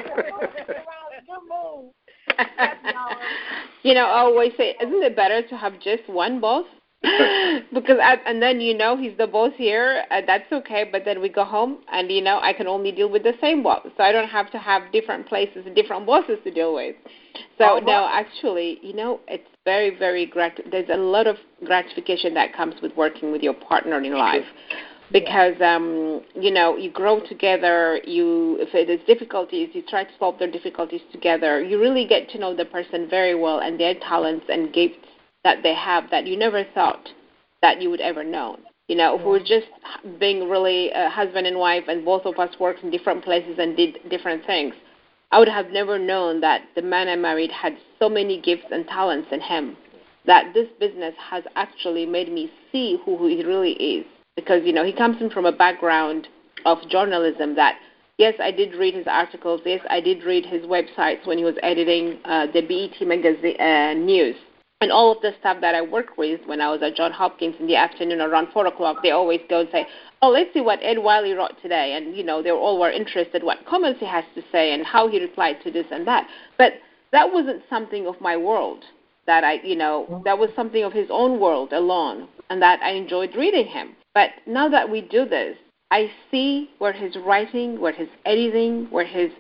you 3.83 3.94
know, 3.94 4.05
I 4.05 4.20
always 4.20 4.53
say, 4.57 4.77
isn't 4.81 5.03
it 5.03 5.16
better 5.16 5.42
to 5.49 5.57
have 5.57 5.81
just 5.81 6.09
one 6.09 6.40
boss? 6.40 6.64
because 7.72 7.99
I, 8.03 8.16
and 8.27 8.40
then 8.42 8.61
you 8.61 8.77
know 8.77 8.96
he's 8.96 9.16
the 9.18 9.27
boss 9.27 9.53
here 9.57 10.05
uh, 10.11 10.22
that's 10.27 10.51
okay 10.51 10.88
but 10.90 11.05
then 11.05 11.20
we 11.20 11.29
go 11.29 11.44
home 11.44 11.79
and 11.92 12.11
you 12.11 12.22
know 12.22 12.40
i 12.40 12.55
can 12.55 12.66
only 12.66 12.90
deal 12.90 13.11
with 13.11 13.22
the 13.22 13.35
same 13.38 13.62
boss 13.62 13.87
so 13.96 14.03
i 14.03 14.11
don't 14.11 14.29
have 14.29 14.51
to 14.51 14.59
have 14.59 14.90
different 14.92 15.29
places 15.29 15.64
and 15.66 15.77
different 15.77 16.07
bosses 16.07 16.38
to 16.42 16.51
deal 16.51 16.75
with 16.75 16.96
so 17.59 17.77
oh, 17.77 17.79
no 17.79 18.09
actually 18.11 18.79
you 18.83 18.94
know 18.94 19.20
it's 19.29 19.46
very 19.66 19.90
very 19.98 20.24
grat 20.24 20.59
there's 20.70 20.88
a 20.88 20.96
lot 20.96 21.26
of 21.26 21.37
gratification 21.66 22.33
that 22.33 22.55
comes 22.55 22.74
with 22.81 22.92
working 22.96 23.31
with 23.33 23.42
your 23.42 23.52
partner 23.52 24.00
in 24.00 24.14
life. 24.14 24.46
Because 25.12 25.61
um 25.61 26.22
you 26.35 26.50
know 26.50 26.76
you 26.79 26.90
grow 26.90 27.20
together 27.20 28.00
you 28.05 28.57
if 28.61 28.72
there's 28.72 29.07
difficulties 29.07 29.68
you 29.74 29.83
try 29.83 30.05
to 30.05 30.11
solve 30.18 30.38
their 30.38 30.50
difficulties 30.50 31.02
together. 31.12 31.62
You 31.62 31.79
really 31.79 32.07
get 32.07 32.31
to 32.31 32.38
know 32.38 32.57
the 32.57 32.64
person 32.64 33.11
very 33.11 33.35
well 33.35 33.59
and 33.59 33.79
their 33.79 33.94
talents 33.94 34.46
and 34.48 34.72
gifts 34.72 35.07
that 35.44 35.62
they 35.62 35.74
have 35.74 36.11
that 36.11 36.26
you 36.26 36.38
never 36.38 36.64
thought 36.74 37.09
that 37.61 37.83
you 37.83 37.90
would 37.90 38.00
ever 38.00 38.24
know. 38.24 38.59
You 38.88 38.96
know, 38.96 39.16
if 39.16 39.22
we 39.22 39.31
were 39.31 39.40
just 39.40 39.66
being 40.20 40.48
really 40.48 40.90
a 40.92 41.09
husband 41.11 41.44
and 41.46 41.59
wife 41.59 41.85
and 41.88 42.05
both 42.05 42.24
of 42.24 42.38
us 42.38 42.55
worked 42.61 42.85
in 42.85 42.90
different 42.92 43.24
places 43.24 43.57
and 43.59 43.76
did 43.76 43.98
different 44.11 44.46
things, 44.46 44.74
I 45.33 45.39
would 45.39 45.49
have 45.49 45.71
never 45.71 45.99
known 45.99 46.41
that 46.41 46.62
the 46.75 46.83
man 46.83 47.09
I 47.09 47.17
married 47.17 47.51
had 47.51 47.77
so 47.99 48.09
many 48.09 48.41
gifts 48.41 48.67
and 48.71 48.87
talents 48.87 49.29
in 49.33 49.41
him 49.41 49.77
that 50.25 50.55
this 50.55 50.69
business 50.79 51.15
has 51.19 51.45
actually 51.57 52.07
made 52.07 52.33
me 52.33 52.51
see 52.73 52.99
who 53.05 53.27
he 53.27 53.45
really 53.45 53.73
is. 53.73 54.07
Because, 54.37 54.62
you 54.65 54.73
know, 54.73 54.85
he 54.85 54.93
comes 54.93 55.21
in 55.21 55.31
from 55.31 55.47
a 55.47 55.53
background 55.53 56.29
of 56.65 56.79
journalism 56.89 57.55
that, 57.57 57.77
yes, 58.19 58.35
I 58.41 58.51
did 58.51 58.75
read 58.75 58.95
his 58.95 59.07
articles, 59.07 59.61
yes, 59.65 59.81
I 59.89 60.01
did 60.01 60.25
read 60.25 60.45
his 60.45 60.62
websites 60.62 61.27
when 61.27 61.39
he 61.39 61.45
was 61.45 61.57
editing 61.62 62.19
uh, 62.25 62.47
the 62.47 62.61
BET 62.61 63.07
magazine 63.07 63.61
uh, 63.61 63.95
news 63.95 64.37
and 64.81 64.93
all 64.93 65.12
of 65.12 65.23
the 65.23 65.33
staff 65.41 65.61
that 65.62 65.75
I 65.75 65.81
work 65.81 66.19
with 66.19 66.41
when 66.47 66.61
I 66.61 66.71
was 66.71 66.83
at 66.83 66.97
John 66.97 67.11
Hopkins 67.11 67.55
in 67.59 67.67
the 67.67 67.77
afternoon 67.77 68.21
around 68.21 68.49
four 68.53 68.67
o'clock, 68.67 68.99
they 69.03 69.11
always 69.11 69.41
go 69.49 69.61
and 69.61 69.69
say, 69.73 69.87
"Oh, 70.21 70.29
let's 70.29 70.53
see 70.53 70.61
what 70.61 70.81
Ed 70.83 70.99
Wiley 70.99 71.33
wrote 71.33 71.61
today," 71.62 71.95
and 71.95 72.15
you 72.15 72.23
know 72.23 72.43
they 72.43 72.51
all 72.51 72.79
were 72.79 72.91
interested 72.91 73.43
what 73.43 73.65
comments 73.65 74.01
he 74.01 74.07
has 74.07 74.25
to 74.35 74.43
say 74.53 74.73
and 74.73 74.85
how 74.85 75.09
he 75.09 75.21
replied 75.21 75.62
to 75.62 75.71
this 75.71 75.87
and 75.91 76.07
that. 76.07 76.29
But 76.59 76.75
that 77.12 77.33
wasn't 77.33 77.62
something 77.71 78.07
of 78.07 78.21
my 78.21 78.37
world 78.37 78.85
that 79.27 79.45
I, 79.45 79.55
you 79.65 79.77
know, 79.77 80.07
mm-hmm. 80.11 80.25
that 80.25 80.39
was 80.39 80.51
something 80.55 80.85
of 80.85 80.93
his 80.93 81.09
own 81.11 81.41
world 81.41 81.73
alone, 81.73 82.29
and 82.51 82.61
that 82.61 82.81
I 82.83 82.91
enjoyed 82.91 83.35
reading 83.35 83.67
him. 83.67 83.97
But 84.12 84.31
now 84.47 84.69
that 84.69 84.89
we 84.89 85.01
do 85.01 85.25
this, 85.25 85.57
I 85.91 86.11
see 86.31 86.71
where 86.79 86.93
his 86.93 87.17
writing, 87.17 87.81
where 87.81 87.93
his 87.93 88.09
editing, 88.27 88.89
where 88.91 89.07
his 89.07 89.31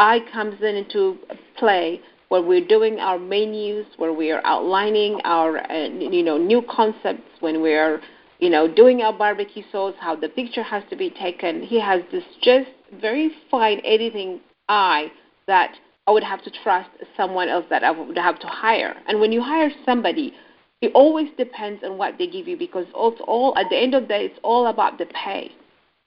eye 0.00 0.20
comes 0.32 0.60
in 0.62 0.74
into 0.74 1.18
play 1.56 2.00
where 2.30 2.40
we're 2.40 2.66
doing 2.66 3.00
our 3.00 3.18
menus, 3.18 3.86
where 3.98 4.12
we 4.12 4.30
are 4.30 4.40
outlining 4.44 5.20
our 5.24 5.58
uh, 5.70 5.88
you 5.88 6.22
know 6.22 6.38
new 6.38 6.62
concepts, 6.62 7.28
when 7.40 7.60
we're 7.60 8.00
you 8.38 8.48
know 8.48 8.72
doing 8.72 9.02
our 9.02 9.12
barbecue 9.12 9.64
sauce, 9.70 9.94
how 10.00 10.16
the 10.16 10.28
picture 10.28 10.62
has 10.62 10.82
to 10.90 10.96
be 10.96 11.10
taken. 11.10 11.60
He 11.60 11.78
has 11.80 12.02
this 12.10 12.24
just 12.40 12.70
very 13.00 13.32
fine 13.50 13.80
editing 13.84 14.40
eye 14.68 15.08
that 15.48 15.74
I 16.06 16.12
would 16.12 16.22
have 16.22 16.42
to 16.44 16.50
trust 16.62 16.90
someone 17.16 17.48
else 17.48 17.66
that 17.68 17.82
I 17.82 17.90
would 17.90 18.16
have 18.16 18.38
to 18.40 18.46
hire. 18.46 18.94
And 19.08 19.20
when 19.20 19.32
you 19.32 19.42
hire 19.42 19.70
somebody, 19.84 20.32
it 20.80 20.92
always 20.94 21.28
depends 21.36 21.82
on 21.82 21.98
what 21.98 22.14
they 22.16 22.28
give 22.28 22.46
you 22.46 22.56
because 22.56 22.86
it's 22.88 23.20
all 23.26 23.58
at 23.58 23.66
the 23.70 23.76
end 23.76 23.94
of 23.94 24.02
the 24.02 24.08
day, 24.08 24.24
it's 24.26 24.38
all 24.44 24.68
about 24.68 24.98
the 24.98 25.06
pay. 25.06 25.50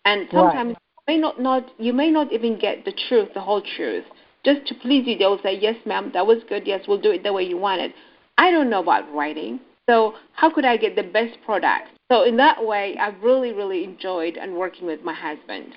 And 0.06 0.28
sometimes 0.32 0.70
right. 0.70 0.78
you 1.08 1.16
may 1.16 1.18
not, 1.20 1.42
not 1.42 1.70
you 1.78 1.92
may 1.92 2.10
not 2.10 2.32
even 2.32 2.58
get 2.58 2.86
the 2.86 2.94
truth, 3.10 3.28
the 3.34 3.42
whole 3.42 3.62
truth 3.76 4.06
just 4.44 4.68
to 4.68 4.76
please 4.76 5.06
you, 5.08 5.18
they'll 5.18 5.42
say, 5.42 5.58
Yes, 5.58 5.76
ma'am, 5.86 6.12
that 6.14 6.26
was 6.26 6.40
good. 6.50 6.66
Yes, 6.66 6.82
we'll 6.88 7.02
do 7.02 7.12
it 7.12 7.24
the 7.24 7.34
way 7.34 7.44
you 7.44 7.58
want 7.58 7.82
it. 7.82 7.94
I 8.38 8.52
don't 8.52 8.70
know 8.70 8.82
about 8.82 9.12
writing. 9.14 9.60
So 9.90 10.14
how 10.34 10.54
could 10.54 10.66
I 10.66 10.78
get 10.78 10.96
the 10.96 11.04
best 11.04 11.38
product? 11.46 11.90
So 12.12 12.24
in 12.24 12.38
that 12.38 12.64
way, 12.64 12.96
I've 13.00 13.22
really, 13.22 13.54
really 13.54 13.84
enjoyed 13.84 14.38
and 14.38 14.56
working 14.56 14.86
with 14.86 15.02
my 15.02 15.14
husband. 15.14 15.74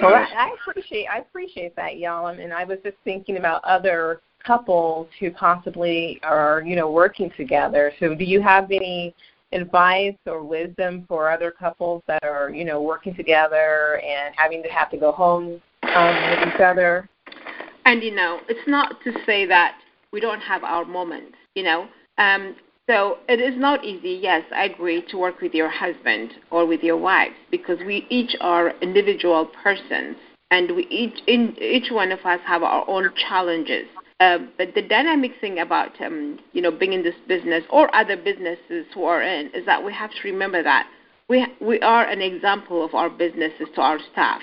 Well, 0.00 0.14
I, 0.14 0.50
I 0.50 0.54
appreciate 0.60 1.06
I 1.06 1.18
appreciate 1.18 1.74
that, 1.76 1.98
y'all. 1.98 2.26
And 2.26 2.52
I 2.52 2.64
was 2.64 2.78
just 2.84 2.96
thinking 3.04 3.38
about 3.38 3.64
other 3.64 4.20
couples 4.44 5.08
who 5.18 5.30
possibly 5.30 6.20
are, 6.22 6.62
you 6.64 6.76
know, 6.76 6.90
working 6.90 7.30
together. 7.36 7.92
So, 7.98 8.14
do 8.14 8.24
you 8.24 8.40
have 8.42 8.70
any 8.70 9.14
advice 9.52 10.16
or 10.26 10.42
wisdom 10.42 11.04
for 11.08 11.30
other 11.30 11.50
couples 11.50 12.02
that 12.08 12.24
are, 12.24 12.50
you 12.50 12.64
know, 12.64 12.82
working 12.82 13.14
together 13.14 14.00
and 14.04 14.34
having 14.36 14.62
to 14.62 14.68
have 14.68 14.90
to 14.90 14.96
go 14.96 15.12
home 15.12 15.60
um, 15.94 16.30
with 16.30 16.54
each 16.54 16.60
other? 16.60 17.08
And 17.86 18.02
you 18.02 18.12
know, 18.12 18.40
it's 18.48 18.68
not 18.68 19.00
to 19.04 19.12
say 19.24 19.46
that 19.46 19.78
we 20.12 20.18
don't 20.18 20.40
have 20.40 20.64
our 20.64 20.84
moments. 20.84 21.36
You 21.54 21.62
know, 21.62 21.88
um, 22.18 22.56
so 22.90 23.18
it 23.28 23.40
is 23.40 23.56
not 23.56 23.84
easy. 23.84 24.18
Yes, 24.20 24.42
I 24.54 24.64
agree 24.64 25.04
to 25.08 25.16
work 25.16 25.40
with 25.40 25.54
your 25.54 25.70
husband 25.70 26.32
or 26.50 26.66
with 26.66 26.82
your 26.82 26.96
wife 26.96 27.32
because 27.50 27.78
we 27.86 28.04
each 28.10 28.36
are 28.40 28.70
individual 28.82 29.46
persons, 29.62 30.16
and 30.50 30.74
we 30.74 30.88
each 30.88 31.20
in 31.28 31.56
each 31.60 31.92
one 31.92 32.10
of 32.10 32.18
us 32.26 32.40
have 32.44 32.64
our 32.64 32.84
own 32.90 33.10
challenges. 33.28 33.86
Uh, 34.18 34.38
but 34.58 34.74
the 34.74 34.82
dynamic 34.82 35.32
thing 35.40 35.60
about 35.60 35.90
um, 36.00 36.40
you 36.52 36.62
know 36.62 36.72
being 36.72 36.92
in 36.92 37.04
this 37.04 37.14
business 37.28 37.62
or 37.70 37.94
other 37.94 38.16
businesses 38.16 38.84
who 38.94 39.04
are 39.04 39.22
in 39.22 39.46
is 39.54 39.64
that 39.64 39.84
we 39.84 39.92
have 39.92 40.10
to 40.10 40.22
remember 40.24 40.60
that 40.60 40.88
we 41.28 41.46
we 41.60 41.78
are 41.82 42.04
an 42.04 42.20
example 42.20 42.84
of 42.84 42.94
our 42.96 43.08
businesses 43.10 43.68
to 43.76 43.80
our 43.80 44.00
staff. 44.12 44.42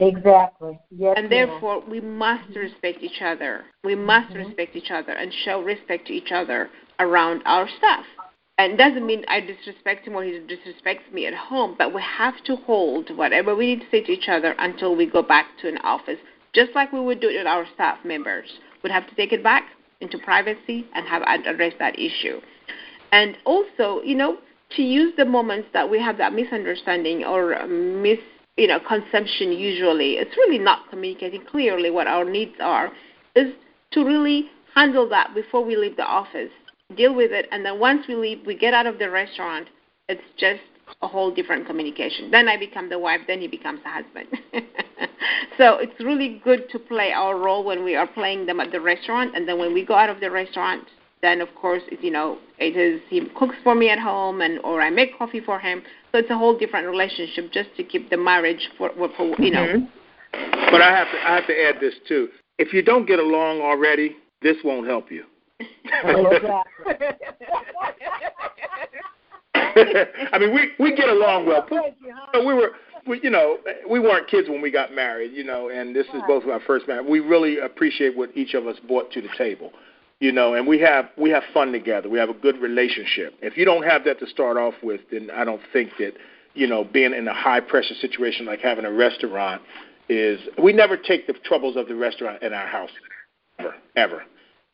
Exactly. 0.00 0.78
Yes. 0.90 1.14
And 1.16 1.30
therefore, 1.30 1.82
we 1.88 2.00
must 2.00 2.48
respect 2.54 3.02
each 3.02 3.20
other. 3.20 3.64
We 3.82 3.94
must 3.94 4.30
mm-hmm. 4.30 4.46
respect 4.46 4.76
each 4.76 4.90
other 4.90 5.12
and 5.12 5.32
show 5.44 5.62
respect 5.62 6.06
to 6.06 6.12
each 6.12 6.30
other 6.30 6.70
around 7.00 7.42
our 7.44 7.68
stuff. 7.78 8.04
And 8.58 8.72
it 8.72 8.76
doesn't 8.76 9.06
mean 9.06 9.24
I 9.28 9.40
disrespect 9.40 10.06
him 10.06 10.14
or 10.14 10.24
he 10.24 10.32
disrespects 10.32 11.12
me 11.12 11.26
at 11.26 11.34
home, 11.34 11.76
but 11.78 11.94
we 11.94 12.02
have 12.02 12.42
to 12.44 12.56
hold 12.56 13.16
whatever 13.16 13.54
we 13.54 13.66
need 13.66 13.80
to 13.80 13.90
say 13.90 14.02
to 14.02 14.12
each 14.12 14.28
other 14.28 14.54
until 14.58 14.96
we 14.96 15.06
go 15.06 15.22
back 15.22 15.46
to 15.62 15.68
an 15.68 15.78
office, 15.78 16.18
just 16.54 16.72
like 16.74 16.92
we 16.92 17.00
would 17.00 17.20
do 17.20 17.28
it 17.28 17.38
with 17.38 17.46
our 17.46 17.66
staff 17.74 17.98
members. 18.04 18.48
We'd 18.82 18.92
have 18.92 19.08
to 19.08 19.14
take 19.14 19.32
it 19.32 19.44
back 19.44 19.64
into 20.00 20.18
privacy 20.18 20.86
and 20.94 21.06
have 21.06 21.22
address 21.22 21.72
that 21.78 21.98
issue. 21.98 22.40
And 23.12 23.36
also, 23.44 24.02
you 24.02 24.16
know, 24.16 24.38
to 24.76 24.82
use 24.82 25.12
the 25.16 25.24
moments 25.24 25.68
that 25.72 25.88
we 25.88 26.00
have 26.00 26.18
that 26.18 26.32
misunderstanding 26.32 27.24
or 27.24 27.66
mis 27.66 28.18
you 28.58 28.66
know 28.66 28.80
consumption 28.80 29.52
usually 29.52 30.14
it's 30.14 30.36
really 30.36 30.58
not 30.58 30.90
communicating 30.90 31.42
clearly 31.46 31.90
what 31.90 32.06
our 32.06 32.24
needs 32.24 32.56
are 32.60 32.90
is 33.36 33.54
to 33.92 34.04
really 34.04 34.50
handle 34.74 35.08
that 35.08 35.32
before 35.34 35.64
we 35.64 35.76
leave 35.76 35.96
the 35.96 36.04
office 36.04 36.50
deal 36.96 37.14
with 37.14 37.32
it 37.32 37.46
and 37.52 37.64
then 37.64 37.78
once 37.78 38.06
we 38.08 38.14
leave 38.14 38.40
we 38.46 38.56
get 38.56 38.74
out 38.74 38.86
of 38.86 38.98
the 38.98 39.08
restaurant 39.08 39.68
it's 40.08 40.22
just 40.36 40.60
a 41.02 41.06
whole 41.06 41.32
different 41.32 41.66
communication 41.66 42.30
then 42.30 42.48
i 42.48 42.56
become 42.58 42.88
the 42.90 42.98
wife 42.98 43.20
then 43.26 43.40
he 43.40 43.46
becomes 43.46 43.80
the 43.84 43.90
husband 43.90 44.28
so 45.58 45.76
it's 45.78 46.00
really 46.00 46.40
good 46.42 46.68
to 46.68 46.78
play 46.78 47.12
our 47.12 47.38
role 47.38 47.62
when 47.62 47.84
we 47.84 47.94
are 47.94 48.06
playing 48.06 48.44
them 48.44 48.58
at 48.58 48.72
the 48.72 48.80
restaurant 48.80 49.36
and 49.36 49.46
then 49.46 49.58
when 49.58 49.72
we 49.72 49.84
go 49.84 49.94
out 49.94 50.10
of 50.10 50.18
the 50.20 50.30
restaurant 50.30 50.84
then 51.22 51.40
of 51.40 51.48
course 51.54 51.82
you 52.00 52.10
know 52.10 52.38
it 52.58 52.76
is 52.76 53.00
he 53.08 53.22
cooks 53.36 53.56
for 53.62 53.74
me 53.74 53.90
at 53.90 53.98
home 53.98 54.40
and 54.40 54.58
or 54.60 54.80
I 54.80 54.90
make 54.90 55.16
coffee 55.16 55.40
for 55.40 55.58
him. 55.58 55.82
So 56.12 56.18
it's 56.18 56.30
a 56.30 56.38
whole 56.38 56.56
different 56.58 56.88
relationship 56.88 57.52
just 57.52 57.68
to 57.76 57.84
keep 57.84 58.08
the 58.10 58.16
marriage 58.16 58.70
for, 58.78 58.90
for 58.96 59.34
you 59.40 59.50
know. 59.50 59.66
Mm-hmm. 59.66 60.70
But 60.70 60.82
I 60.82 60.90
have 60.96 61.10
to 61.10 61.18
I 61.18 61.34
have 61.36 61.46
to 61.46 61.62
add 61.62 61.80
this 61.80 61.94
too. 62.06 62.28
If 62.58 62.72
you 62.72 62.82
don't 62.82 63.06
get 63.06 63.18
along 63.18 63.60
already, 63.60 64.16
this 64.42 64.56
won't 64.64 64.86
help 64.86 65.10
you. 65.10 65.24
I 70.32 70.38
mean, 70.38 70.54
we 70.54 70.70
we 70.78 70.94
get 70.94 71.08
along 71.08 71.46
well. 71.46 71.66
We 72.34 72.54
were, 72.54 72.72
we, 73.06 73.20
you 73.22 73.30
know, 73.30 73.58
we 73.88 74.00
weren't 74.00 74.28
kids 74.28 74.48
when 74.48 74.60
we 74.60 74.70
got 74.70 74.92
married, 74.92 75.32
you 75.32 75.44
know, 75.44 75.68
and 75.68 75.94
this 75.94 76.06
is 76.14 76.22
both 76.26 76.44
our 76.46 76.60
first 76.60 76.88
marriage. 76.88 77.06
We 77.08 77.20
really 77.20 77.58
appreciate 77.58 78.16
what 78.16 78.36
each 78.36 78.54
of 78.54 78.66
us 78.66 78.76
brought 78.86 79.10
to 79.12 79.22
the 79.22 79.28
table 79.36 79.72
you 80.20 80.32
know, 80.32 80.54
and 80.54 80.66
we 80.66 80.78
have 80.80 81.10
we 81.16 81.30
have 81.30 81.42
fun 81.54 81.72
together. 81.72 82.08
We 82.08 82.18
have 82.18 82.28
a 82.28 82.34
good 82.34 82.58
relationship. 82.60 83.34
If 83.40 83.56
you 83.56 83.64
don't 83.64 83.84
have 83.84 84.04
that 84.04 84.18
to 84.20 84.26
start 84.26 84.56
off 84.56 84.74
with, 84.82 85.00
then 85.10 85.30
I 85.30 85.44
don't 85.44 85.62
think 85.72 85.90
that 85.98 86.14
you 86.54 86.66
know 86.66 86.84
being 86.84 87.14
in 87.14 87.28
a 87.28 87.34
high 87.34 87.60
pressure 87.60 87.94
situation 88.00 88.46
like 88.46 88.60
having 88.60 88.84
a 88.84 88.92
restaurant 88.92 89.62
is. 90.08 90.40
We 90.62 90.72
never 90.72 90.96
take 90.96 91.26
the 91.26 91.34
troubles 91.44 91.76
of 91.76 91.86
the 91.86 91.94
restaurant 91.94 92.42
in 92.42 92.52
our 92.52 92.66
house 92.66 92.90
ever, 93.58 93.74
ever. 93.96 94.22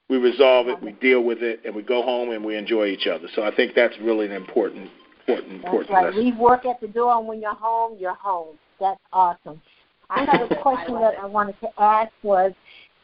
We 0.09 0.19
resolve 0.19 0.69
it, 0.69 0.83
we 0.83 0.93
deal 0.93 1.25
with 1.25 1.43
it, 1.43 1.61
and 1.65 1.75
we 1.75 1.83
go 1.83 2.03
home 2.03 2.31
and 2.31 2.45
we 2.45 2.57
enjoy 2.57 2.89
each 2.89 3.07
other. 3.07 3.27
So 3.35 3.43
I 3.43 3.55
think 3.55 3.75
that's 3.75 3.95
really 4.03 4.27
an 4.27 4.33
important, 4.33 4.91
important, 5.27 5.63
that's 5.63 5.65
important 5.65 5.91
right. 5.91 6.05
lesson. 6.07 6.25
Leave 6.25 6.37
work 6.37 6.67
at 6.67 6.79
the 6.83 6.89
door, 6.89 7.17
and 7.19 7.27
when 7.27 7.41
you're 7.41 7.55
home, 7.55 7.97
you're 7.99 8.15
home. 8.15 8.59
That's 8.79 9.01
awesome. 9.15 9.63
I 10.11 10.27
have 10.27 10.51
a 10.51 10.57
question 10.63 10.95
that 11.01 11.15
I 11.19 11.25
wanted 11.25 11.59
to 11.61 11.69
ask 11.79 12.13
was, 12.23 12.53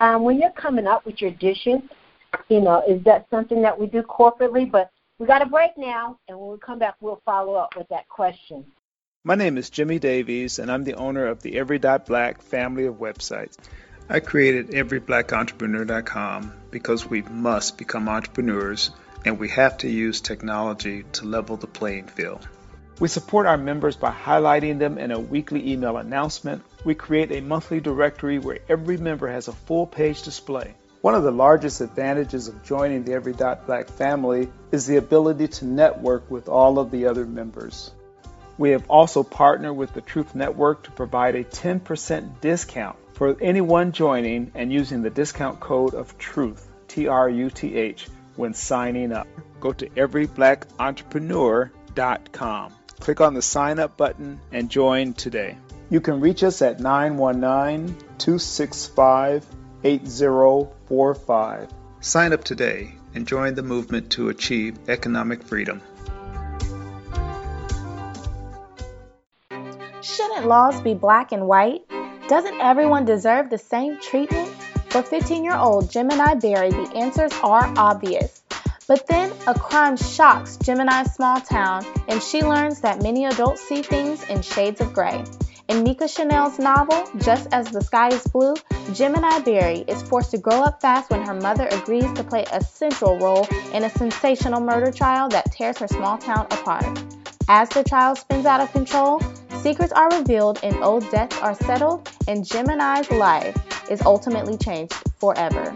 um, 0.00 0.24
when 0.24 0.38
you're 0.38 0.52
coming 0.52 0.86
up 0.86 1.06
with 1.06 1.22
your 1.22 1.30
dishes, 1.30 1.80
you 2.48 2.60
know, 2.60 2.82
is 2.86 3.02
that 3.04 3.26
something 3.30 3.62
that 3.62 3.78
we 3.78 3.86
do 3.86 4.02
corporately? 4.02 4.70
But 4.70 4.90
we 5.18 5.26
got 5.26 5.42
a 5.42 5.46
break 5.46 5.72
now, 5.76 6.18
and 6.28 6.38
when 6.38 6.50
we 6.50 6.58
come 6.58 6.78
back, 6.78 6.96
we'll 7.00 7.20
follow 7.24 7.54
up 7.54 7.76
with 7.76 7.88
that 7.88 8.08
question. 8.08 8.64
My 9.22 9.34
name 9.34 9.58
is 9.58 9.68
Jimmy 9.68 9.98
Davies, 9.98 10.58
and 10.58 10.72
I'm 10.72 10.84
the 10.84 10.94
owner 10.94 11.26
of 11.26 11.42
the 11.42 11.58
Every 11.58 11.78
Dot 11.78 12.06
Black 12.06 12.40
family 12.40 12.86
of 12.86 12.94
websites. 12.94 13.56
I 14.08 14.20
created 14.20 14.70
EveryBlackEntrepreneur.com 14.70 16.52
because 16.70 17.06
we 17.06 17.22
must 17.22 17.78
become 17.78 18.08
entrepreneurs 18.08 18.90
and 19.24 19.38
we 19.38 19.48
have 19.50 19.78
to 19.78 19.88
use 19.88 20.20
technology 20.20 21.04
to 21.12 21.26
level 21.26 21.56
the 21.56 21.66
playing 21.66 22.06
field. 22.06 22.48
We 22.98 23.08
support 23.08 23.46
our 23.46 23.56
members 23.56 23.96
by 23.96 24.10
highlighting 24.10 24.78
them 24.78 24.98
in 24.98 25.10
a 25.10 25.20
weekly 25.20 25.72
email 25.72 25.96
announcement. 25.96 26.62
We 26.84 26.94
create 26.94 27.30
a 27.30 27.40
monthly 27.40 27.80
directory 27.80 28.38
where 28.38 28.58
every 28.68 28.96
member 28.96 29.28
has 29.28 29.48
a 29.48 29.52
full 29.52 29.86
page 29.86 30.22
display. 30.22 30.74
One 31.02 31.14
of 31.14 31.22
the 31.22 31.30
largest 31.30 31.80
advantages 31.80 32.48
of 32.48 32.62
joining 32.62 33.04
the 33.04 33.14
Every 33.14 33.32
Dot 33.32 33.66
Black 33.66 33.88
family 33.88 34.50
is 34.70 34.86
the 34.86 34.98
ability 34.98 35.48
to 35.48 35.64
network 35.64 36.30
with 36.30 36.46
all 36.46 36.78
of 36.78 36.90
the 36.90 37.06
other 37.06 37.24
members. 37.24 37.90
We 38.58 38.72
have 38.72 38.84
also 38.90 39.22
partnered 39.22 39.78
with 39.78 39.94
the 39.94 40.02
Truth 40.02 40.34
Network 40.34 40.82
to 40.82 40.90
provide 40.90 41.36
a 41.36 41.44
10% 41.44 42.42
discount 42.42 42.98
for 43.14 43.34
anyone 43.40 43.92
joining 43.92 44.52
and 44.54 44.70
using 44.70 45.00
the 45.00 45.08
discount 45.08 45.58
code 45.58 45.94
of 45.94 46.18
TRUTH, 46.18 46.68
T 46.88 47.08
R 47.08 47.30
U 47.30 47.48
T 47.48 47.76
H, 47.76 48.06
when 48.36 48.52
signing 48.52 49.10
up. 49.10 49.26
Go 49.58 49.72
to 49.72 49.88
everyblackentrepreneur.com. 49.88 52.72
Click 53.00 53.20
on 53.22 53.32
the 53.32 53.40
sign 53.40 53.78
up 53.78 53.96
button 53.96 54.38
and 54.52 54.68
join 54.68 55.14
today. 55.14 55.56
You 55.88 56.02
can 56.02 56.20
reach 56.20 56.44
us 56.44 56.60
at 56.60 56.78
919 56.78 57.96
265 58.18 59.46
8045. 59.84 61.68
Sign 62.00 62.32
up 62.32 62.44
today 62.44 62.94
and 63.14 63.26
join 63.26 63.54
the 63.54 63.62
movement 63.62 64.10
to 64.10 64.28
achieve 64.28 64.78
economic 64.88 65.42
freedom. 65.42 65.80
Shouldn't 70.02 70.46
laws 70.46 70.80
be 70.80 70.94
black 70.94 71.32
and 71.32 71.46
white? 71.46 71.82
Doesn't 72.28 72.60
everyone 72.60 73.04
deserve 73.04 73.50
the 73.50 73.58
same 73.58 74.00
treatment? 74.00 74.48
For 74.90 75.02
15 75.02 75.44
year 75.44 75.56
old 75.56 75.90
Gemini 75.90 76.34
Berry, 76.34 76.70
the 76.70 76.92
answers 76.96 77.32
are 77.42 77.72
obvious. 77.76 78.42
But 78.88 79.06
then 79.06 79.32
a 79.46 79.54
crime 79.54 79.96
shocks 79.96 80.56
Gemini's 80.56 81.12
small 81.12 81.40
town, 81.40 81.84
and 82.08 82.20
she 82.22 82.42
learns 82.42 82.80
that 82.80 83.02
many 83.02 83.26
adults 83.26 83.62
see 83.62 83.82
things 83.82 84.24
in 84.24 84.42
shades 84.42 84.80
of 84.80 84.92
gray. 84.92 85.22
In 85.70 85.84
Mika 85.84 86.08
Chanel's 86.08 86.58
novel, 86.58 87.08
Just 87.18 87.46
as 87.52 87.70
the 87.70 87.80
Sky 87.80 88.08
is 88.08 88.24
Blue, 88.24 88.56
Gemini 88.92 89.38
Berry 89.38 89.84
is 89.86 90.02
forced 90.02 90.32
to 90.32 90.38
grow 90.38 90.62
up 90.64 90.80
fast 90.80 91.10
when 91.10 91.22
her 91.22 91.32
mother 91.32 91.68
agrees 91.70 92.12
to 92.14 92.24
play 92.24 92.44
a 92.50 92.60
central 92.60 93.16
role 93.20 93.46
in 93.72 93.84
a 93.84 93.90
sensational 93.90 94.60
murder 94.60 94.90
trial 94.90 95.28
that 95.28 95.52
tears 95.52 95.78
her 95.78 95.86
small 95.86 96.18
town 96.18 96.48
apart. 96.50 96.98
As 97.46 97.68
the 97.68 97.84
trial 97.84 98.16
spins 98.16 98.46
out 98.46 98.60
of 98.60 98.72
control, 98.72 99.22
secrets 99.58 99.92
are 99.92 100.10
revealed 100.10 100.58
and 100.64 100.74
old 100.82 101.08
debts 101.12 101.38
are 101.38 101.54
settled, 101.54 102.10
and 102.26 102.44
Gemini's 102.44 103.08
life 103.12 103.56
is 103.88 104.02
ultimately 104.02 104.56
changed 104.56 104.94
forever. 105.20 105.72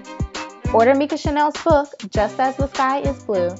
Order 0.72 0.96
Mika 0.96 1.16
Chanel's 1.16 1.54
book, 1.62 1.86
Just 2.10 2.40
as 2.40 2.56
the 2.56 2.66
Sky 2.66 2.98
is 2.98 3.22
Blue. 3.22 3.50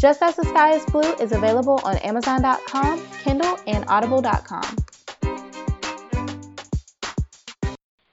Just 0.00 0.22
as 0.22 0.36
the 0.36 0.44
Sky 0.44 0.74
is 0.74 0.84
Blue 0.86 1.12
is 1.14 1.32
available 1.32 1.80
on 1.82 1.96
Amazon.com, 1.98 3.02
Kindle, 3.24 3.58
and 3.66 3.84
Audible.com. 3.88 4.76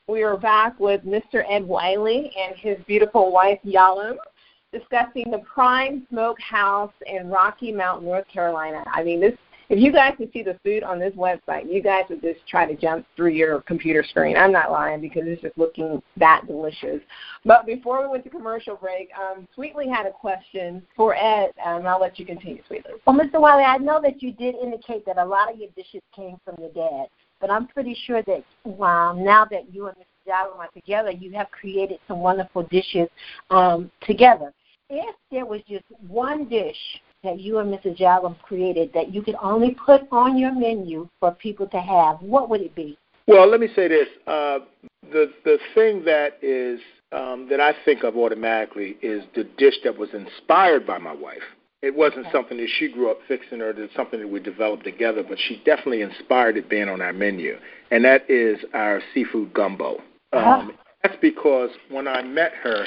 We 0.09 0.23
are 0.23 0.37
back 0.37 0.79
with 0.79 1.05
Mr. 1.05 1.43
Ed 1.47 1.63
Wiley 1.63 2.31
and 2.35 2.55
his 2.57 2.77
beautiful 2.87 3.31
wife, 3.31 3.59
Yalom, 3.63 4.15
discussing 4.73 5.29
the 5.29 5.43
Prime 5.53 6.07
Smokehouse 6.09 6.91
in 7.05 7.29
Rocky 7.29 7.71
Mount, 7.71 8.03
North 8.03 8.27
Carolina. 8.27 8.83
I 8.91 9.03
mean, 9.03 9.21
this 9.21 9.33
if 9.69 9.77
you 9.77 9.91
guys 9.91 10.15
could 10.17 10.31
see 10.33 10.41
the 10.41 10.57
food 10.63 10.81
on 10.81 10.97
this 10.97 11.13
website, 11.13 11.71
you 11.71 11.83
guys 11.83 12.05
would 12.09 12.23
just 12.23 12.39
try 12.47 12.65
to 12.65 12.75
jump 12.75 13.05
through 13.15 13.33
your 13.33 13.61
computer 13.61 14.03
screen. 14.03 14.35
I'm 14.35 14.51
not 14.51 14.71
lying 14.71 14.99
because 14.99 15.21
it's 15.25 15.43
just 15.43 15.55
looking 15.59 16.01
that 16.17 16.47
delicious. 16.47 17.01
But 17.45 17.67
before 17.67 18.01
we 18.01 18.07
went 18.07 18.23
to 18.23 18.31
commercial 18.31 18.77
break, 18.77 19.09
um, 19.15 19.47
Sweetly 19.53 19.87
had 19.87 20.07
a 20.07 20.11
question 20.11 20.81
for 20.95 21.13
Ed, 21.13 21.51
and 21.63 21.87
I'll 21.87 22.01
let 22.01 22.17
you 22.17 22.25
continue, 22.25 22.63
Sweetly. 22.65 22.93
Well, 23.05 23.15
Mr. 23.15 23.39
Wiley, 23.39 23.63
I 23.63 23.77
know 23.77 24.01
that 24.01 24.23
you 24.23 24.31
did 24.33 24.55
indicate 24.55 25.05
that 25.05 25.19
a 25.19 25.25
lot 25.25 25.53
of 25.53 25.59
your 25.59 25.69
dishes 25.75 26.01
came 26.15 26.37
from 26.43 26.55
your 26.59 26.71
dad. 26.71 27.09
But 27.39 27.49
I'm 27.49 27.67
pretty 27.67 27.95
sure 28.05 28.21
that 28.23 28.43
um, 28.83 29.23
now 29.23 29.45
that 29.49 29.73
you 29.73 29.87
and 29.87 29.95
Mr. 29.97 30.31
Yalom 30.31 30.57
are 30.57 30.69
together, 30.73 31.11
you 31.11 31.31
have 31.33 31.49
created 31.51 31.99
some 32.07 32.19
wonderful 32.19 32.63
dishes 32.63 33.07
um, 33.49 33.89
together. 34.01 34.53
If 34.89 35.15
there 35.31 35.45
was 35.45 35.61
just 35.67 35.85
one 36.07 36.49
dish 36.49 36.77
that 37.23 37.39
you 37.39 37.59
and 37.59 37.73
Mrs. 37.73 37.99
Yalom 37.99 38.39
created 38.41 38.91
that 38.93 39.13
you 39.13 39.21
could 39.21 39.35
only 39.41 39.75
put 39.85 40.01
on 40.11 40.37
your 40.37 40.53
menu 40.53 41.07
for 41.19 41.31
people 41.31 41.67
to 41.67 41.79
have, 41.79 42.21
what 42.21 42.49
would 42.49 42.61
it 42.61 42.75
be? 42.75 42.97
Well, 43.27 43.47
let 43.47 43.59
me 43.59 43.67
say 43.75 43.87
this: 43.87 44.07
uh, 44.25 44.59
the 45.11 45.31
the 45.45 45.59
thing 45.75 46.03
that 46.05 46.39
is 46.41 46.79
um, 47.11 47.47
that 47.49 47.59
I 47.59 47.73
think 47.85 48.03
of 48.03 48.17
automatically 48.17 48.97
is 49.01 49.23
the 49.35 49.43
dish 49.43 49.75
that 49.83 49.95
was 49.95 50.09
inspired 50.13 50.87
by 50.87 50.97
my 50.97 51.13
wife. 51.13 51.43
It 51.81 51.95
wasn't 51.95 52.27
okay. 52.27 52.31
something 52.31 52.57
that 52.57 52.69
she 52.77 52.91
grew 52.91 53.09
up 53.09 53.19
fixing 53.27 53.61
or 53.61 53.71
that 53.71 53.89
something 53.95 54.19
that 54.19 54.27
we 54.27 54.39
developed 54.39 54.83
together, 54.83 55.23
but 55.27 55.37
she 55.39 55.61
definitely 55.65 56.01
inspired 56.01 56.57
it 56.57 56.69
being 56.69 56.89
on 56.89 57.01
our 57.01 57.13
menu, 57.13 57.57
and 57.91 58.03
that 58.03 58.29
is 58.29 58.59
our 58.73 59.01
seafood 59.13 59.53
gumbo. 59.53 60.01
Uh-huh. 60.33 60.49
Um, 60.49 60.73
that's 61.01 61.15
because 61.21 61.69
when 61.89 62.07
I 62.07 62.21
met 62.21 62.51
her 62.63 62.85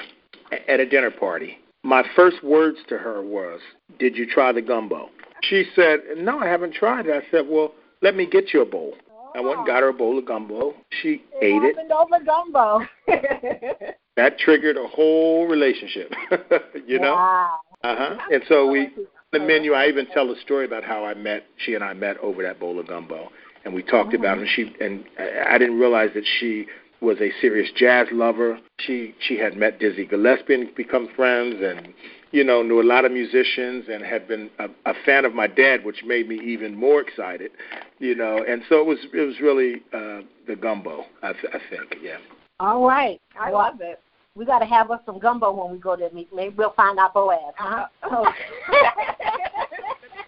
at 0.68 0.78
a 0.78 0.86
dinner 0.86 1.10
party, 1.10 1.58
my 1.82 2.04
first 2.14 2.44
words 2.44 2.78
to 2.88 2.98
her 2.98 3.22
was, 3.22 3.60
"Did 3.98 4.16
you 4.16 4.26
try 4.26 4.52
the 4.52 4.60
gumbo?" 4.60 5.08
She 5.42 5.64
said, 5.74 6.00
"No, 6.18 6.38
I 6.38 6.46
haven't 6.46 6.74
tried 6.74 7.06
it." 7.06 7.12
I 7.12 7.28
said, 7.30 7.48
"Well, 7.48 7.74
let 8.02 8.14
me 8.14 8.26
get 8.26 8.52
you 8.52 8.60
a 8.60 8.66
bowl." 8.66 8.94
I 9.34 9.40
went 9.40 9.58
and 9.58 9.66
got 9.66 9.82
her 9.82 9.88
a 9.88 9.94
bowl 9.94 10.18
of 10.18 10.26
gumbo. 10.26 10.74
She 11.00 11.22
it 11.40 11.44
ate 11.44 11.62
it. 11.62 11.90
over 11.90 12.22
gumbo. 12.22 12.86
that 14.16 14.38
triggered 14.38 14.76
a 14.76 14.86
whole 14.86 15.46
relationship. 15.46 16.12
you 16.86 16.98
know. 16.98 17.14
Wow. 17.14 17.60
Uh 17.82 17.96
huh. 17.96 18.16
And 18.32 18.42
so 18.48 18.70
we, 18.70 18.90
the 19.32 19.40
menu. 19.40 19.72
I 19.72 19.88
even 19.88 20.06
tell 20.06 20.30
a 20.30 20.38
story 20.40 20.64
about 20.64 20.84
how 20.84 21.04
I 21.04 21.14
met. 21.14 21.44
She 21.56 21.74
and 21.74 21.82
I 21.82 21.94
met 21.94 22.16
over 22.18 22.42
that 22.42 22.60
bowl 22.60 22.78
of 22.78 22.86
gumbo, 22.86 23.30
and 23.64 23.74
we 23.74 23.82
talked 23.82 24.14
about 24.14 24.38
it. 24.38 24.42
And 24.42 24.50
she 24.50 24.84
and 24.84 25.04
I 25.48 25.58
didn't 25.58 25.78
realize 25.78 26.10
that 26.14 26.24
she 26.38 26.66
was 27.00 27.18
a 27.20 27.32
serious 27.40 27.70
jazz 27.74 28.06
lover. 28.12 28.58
She 28.78 29.14
she 29.20 29.36
had 29.36 29.56
met 29.56 29.80
Dizzy 29.80 30.06
Gillespie 30.06 30.54
and 30.54 30.74
become 30.74 31.08
friends, 31.16 31.56
and 31.60 31.92
you 32.32 32.42
know, 32.42 32.62
knew 32.62 32.80
a 32.80 32.82
lot 32.82 33.04
of 33.04 33.12
musicians 33.12 33.86
and 33.92 34.02
had 34.02 34.26
been 34.26 34.50
a, 34.58 34.66
a 34.86 34.94
fan 35.04 35.24
of 35.24 35.34
my 35.34 35.46
dad, 35.46 35.84
which 35.84 36.02
made 36.04 36.28
me 36.28 36.40
even 36.42 36.74
more 36.74 37.00
excited, 37.00 37.52
you 37.98 38.14
know. 38.14 38.42
And 38.46 38.62
so 38.68 38.80
it 38.80 38.86
was 38.86 38.98
it 39.12 39.20
was 39.20 39.40
really 39.40 39.82
uh, 39.92 40.22
the 40.46 40.56
gumbo, 40.56 41.04
I, 41.22 41.32
th- 41.32 41.52
I 41.52 41.58
think, 41.70 42.02
yeah. 42.02 42.16
All 42.58 42.86
right, 42.86 43.20
I 43.38 43.50
love 43.50 43.80
it. 43.80 44.00
We 44.34 44.46
got 44.46 44.60
to 44.60 44.66
have 44.66 44.90
us 44.90 45.00
some 45.04 45.18
gumbo 45.18 45.52
when 45.52 45.70
we 45.72 45.78
go 45.78 45.94
to 45.94 46.08
meet. 46.14 46.28
Maybe 46.34 46.54
we'll 46.56 46.72
find 46.72 46.98
our 46.98 47.10
Boaz, 47.10 47.54
huh? 47.56 47.86
Oh. 48.04 48.24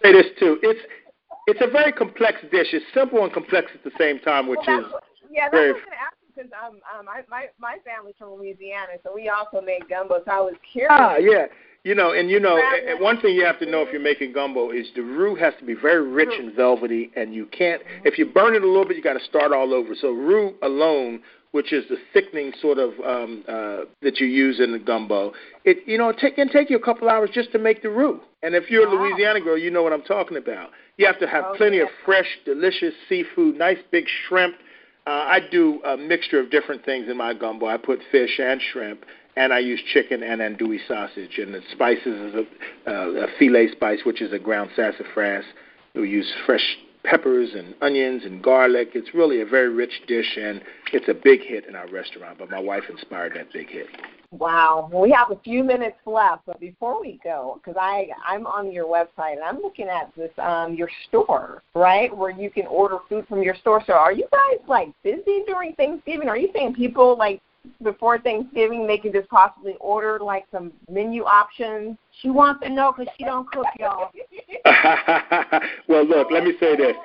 Say 0.03 0.13
this 0.13 0.27
too. 0.39 0.59
It's 0.61 0.79
it's 1.47 1.61
a 1.61 1.71
very 1.71 1.91
complex 1.91 2.37
dish. 2.51 2.67
It's 2.71 2.85
simple 2.93 3.23
and 3.23 3.33
complex 3.33 3.71
at 3.73 3.83
the 3.83 3.91
same 3.97 4.19
time, 4.19 4.47
which 4.47 4.59
well, 4.67 4.79
is 4.79 4.85
yeah. 5.31 5.45
That's 5.45 5.53
very, 5.53 5.73
what 5.73 5.81
I 5.81 5.81
was 5.81 5.85
going 5.85 5.97
to 5.97 6.03
ask 6.03 6.15
because 6.35 6.51
um, 6.53 6.79
um, 6.99 7.05
my 7.05 7.21
my 7.29 7.47
my 7.59 7.77
family's 7.83 8.15
from 8.17 8.33
Louisiana, 8.33 8.93
so 9.03 9.11
we 9.13 9.29
also 9.29 9.61
make 9.61 9.89
gumbo. 9.89 10.21
So 10.25 10.31
I 10.31 10.39
was 10.39 10.55
curious. 10.71 10.91
Ah, 10.93 11.17
yeah. 11.17 11.45
You 11.83 11.93
know, 11.93 12.13
and 12.13 12.31
you 12.31 12.39
know, 12.39 12.59
one 12.99 13.21
thing 13.21 13.35
you 13.35 13.45
have 13.45 13.59
to 13.59 13.65
know 13.69 13.83
if 13.83 13.91
you're 13.91 14.01
making 14.01 14.33
gumbo 14.33 14.71
is 14.71 14.87
the 14.95 15.03
roux 15.03 15.35
has 15.35 15.53
to 15.59 15.65
be 15.65 15.75
very 15.75 16.01
rich 16.01 16.31
and 16.31 16.51
velvety, 16.55 17.11
and 17.15 17.31
you 17.31 17.45
can't. 17.47 17.79
If 18.03 18.17
you 18.17 18.25
burn 18.25 18.55
it 18.55 18.63
a 18.63 18.67
little 18.67 18.85
bit, 18.85 18.97
you 18.97 19.03
got 19.03 19.13
to 19.13 19.23
start 19.23 19.51
all 19.51 19.71
over. 19.71 19.89
So 20.01 20.11
roux 20.11 20.55
alone, 20.63 21.21
which 21.55 21.71
is 21.71 21.85
the 21.87 21.95
thickening 22.11 22.51
sort 22.61 22.77
of 22.77 22.89
um, 23.05 23.41
uh, 23.47 23.85
that 24.01 24.19
you 24.19 24.27
use 24.27 24.59
in 24.59 24.73
the 24.73 24.77
gumbo, 24.77 25.31
it 25.63 25.77
you 25.85 25.97
know 25.97 26.09
it 26.09 26.17
take, 26.19 26.35
can 26.35 26.49
take 26.49 26.69
you 26.69 26.75
a 26.75 26.81
couple 26.81 27.07
hours 27.07 27.29
just 27.33 27.49
to 27.53 27.57
make 27.57 27.81
the 27.81 27.87
roux. 27.87 28.19
And 28.43 28.53
if 28.53 28.69
you're 28.69 28.85
a 28.85 28.91
Louisiana 28.91 29.39
girl, 29.39 29.57
you 29.57 29.71
know 29.71 29.81
what 29.81 29.93
I'm 29.93 30.01
talking 30.01 30.35
about. 30.35 30.71
You 30.97 31.05
have 31.05 31.17
to 31.19 31.27
have 31.27 31.45
Okay. 31.45 31.57
plenty 31.57 31.79
of 31.79 31.87
fresh, 32.03 32.27
delicious 32.43 32.93
seafood, 33.07 33.57
nice 33.57 33.77
big 33.89 34.03
shrimp. 34.27 34.55
Uh, 35.07 35.11
I 35.11 35.39
do 35.49 35.81
a 35.85 35.95
mixture 35.95 36.41
of 36.41 36.51
different 36.51 36.83
things 36.83 37.07
in 37.07 37.15
my 37.15 37.33
gumbo. 37.33 37.67
I 37.67 37.77
put 37.77 37.99
fish 38.11 38.37
and 38.37 38.61
shrimp, 38.73 39.05
and 39.37 39.53
I 39.53 39.59
use 39.59 39.81
chicken 39.93 40.23
and 40.23 40.41
andouille 40.41 40.85
sausage. 40.89 41.37
And 41.37 41.53
the 41.53 41.61
spices 41.71 42.05
is 42.05 42.35
a, 42.35 42.91
uh, 42.91 43.27
a 43.27 43.27
filé 43.39 43.71
spice, 43.71 43.99
which 44.03 44.21
is 44.21 44.33
a 44.33 44.39
ground 44.39 44.71
sassafras. 44.75 45.45
We 45.93 46.09
use 46.09 46.29
fresh 46.45 46.77
peppers 47.05 47.49
and 47.53 47.75
onions 47.81 48.23
and 48.25 48.43
garlic. 48.43 48.89
It's 48.93 49.13
really 49.13 49.41
a 49.41 49.45
very 49.45 49.69
rich 49.69 50.01
dish, 50.07 50.37
and 50.37 50.61
it's 50.91 51.07
a 51.07 51.13
big 51.13 51.41
hit 51.41 51.65
in 51.65 51.75
our 51.75 51.87
restaurant. 51.87 52.37
But 52.39 52.49
my 52.49 52.59
wife 52.59 52.83
inspired 52.89 53.33
that 53.35 53.51
big 53.53 53.69
hit. 53.69 53.87
Wow. 54.31 54.89
Well, 54.91 55.01
we 55.03 55.11
have 55.11 55.31
a 55.31 55.39
few 55.41 55.63
minutes 55.63 55.97
left, 56.05 56.45
but 56.45 56.59
before 56.59 56.99
we 56.99 57.19
go, 57.23 57.59
because 57.61 57.77
I 57.79 58.09
I'm 58.27 58.45
on 58.47 58.71
your 58.71 58.85
website 58.85 59.33
and 59.33 59.43
I'm 59.43 59.61
looking 59.61 59.87
at 59.87 60.11
this 60.15 60.31
um 60.39 60.73
your 60.73 60.89
store, 61.07 61.63
right, 61.73 62.15
where 62.15 62.31
you 62.31 62.49
can 62.49 62.65
order 62.67 62.97
food 63.07 63.27
from 63.27 63.41
your 63.41 63.55
store. 63.55 63.81
So 63.87 63.93
are 63.93 64.11
you 64.11 64.27
guys 64.31 64.59
like 64.67 64.89
busy 65.03 65.43
during 65.47 65.73
Thanksgiving? 65.75 66.27
Are 66.27 66.37
you 66.37 66.49
saying 66.53 66.73
people 66.73 67.17
like 67.17 67.41
before 67.81 68.19
Thanksgiving 68.19 68.87
they 68.87 68.97
can 68.97 69.11
just 69.11 69.29
possibly 69.29 69.75
order 69.79 70.19
like 70.19 70.45
some 70.51 70.71
menu 70.89 71.23
options? 71.23 71.97
She 72.21 72.29
wants 72.29 72.63
to 72.63 72.69
know 72.69 72.93
because 72.95 73.13
she 73.17 73.25
don't 73.25 73.49
cook, 73.51 73.65
y'all. 73.79 74.11
well, 75.87 76.05
look, 76.05 76.31
let 76.31 76.43
me 76.43 76.53
say 76.59 76.75
this. 76.75 76.95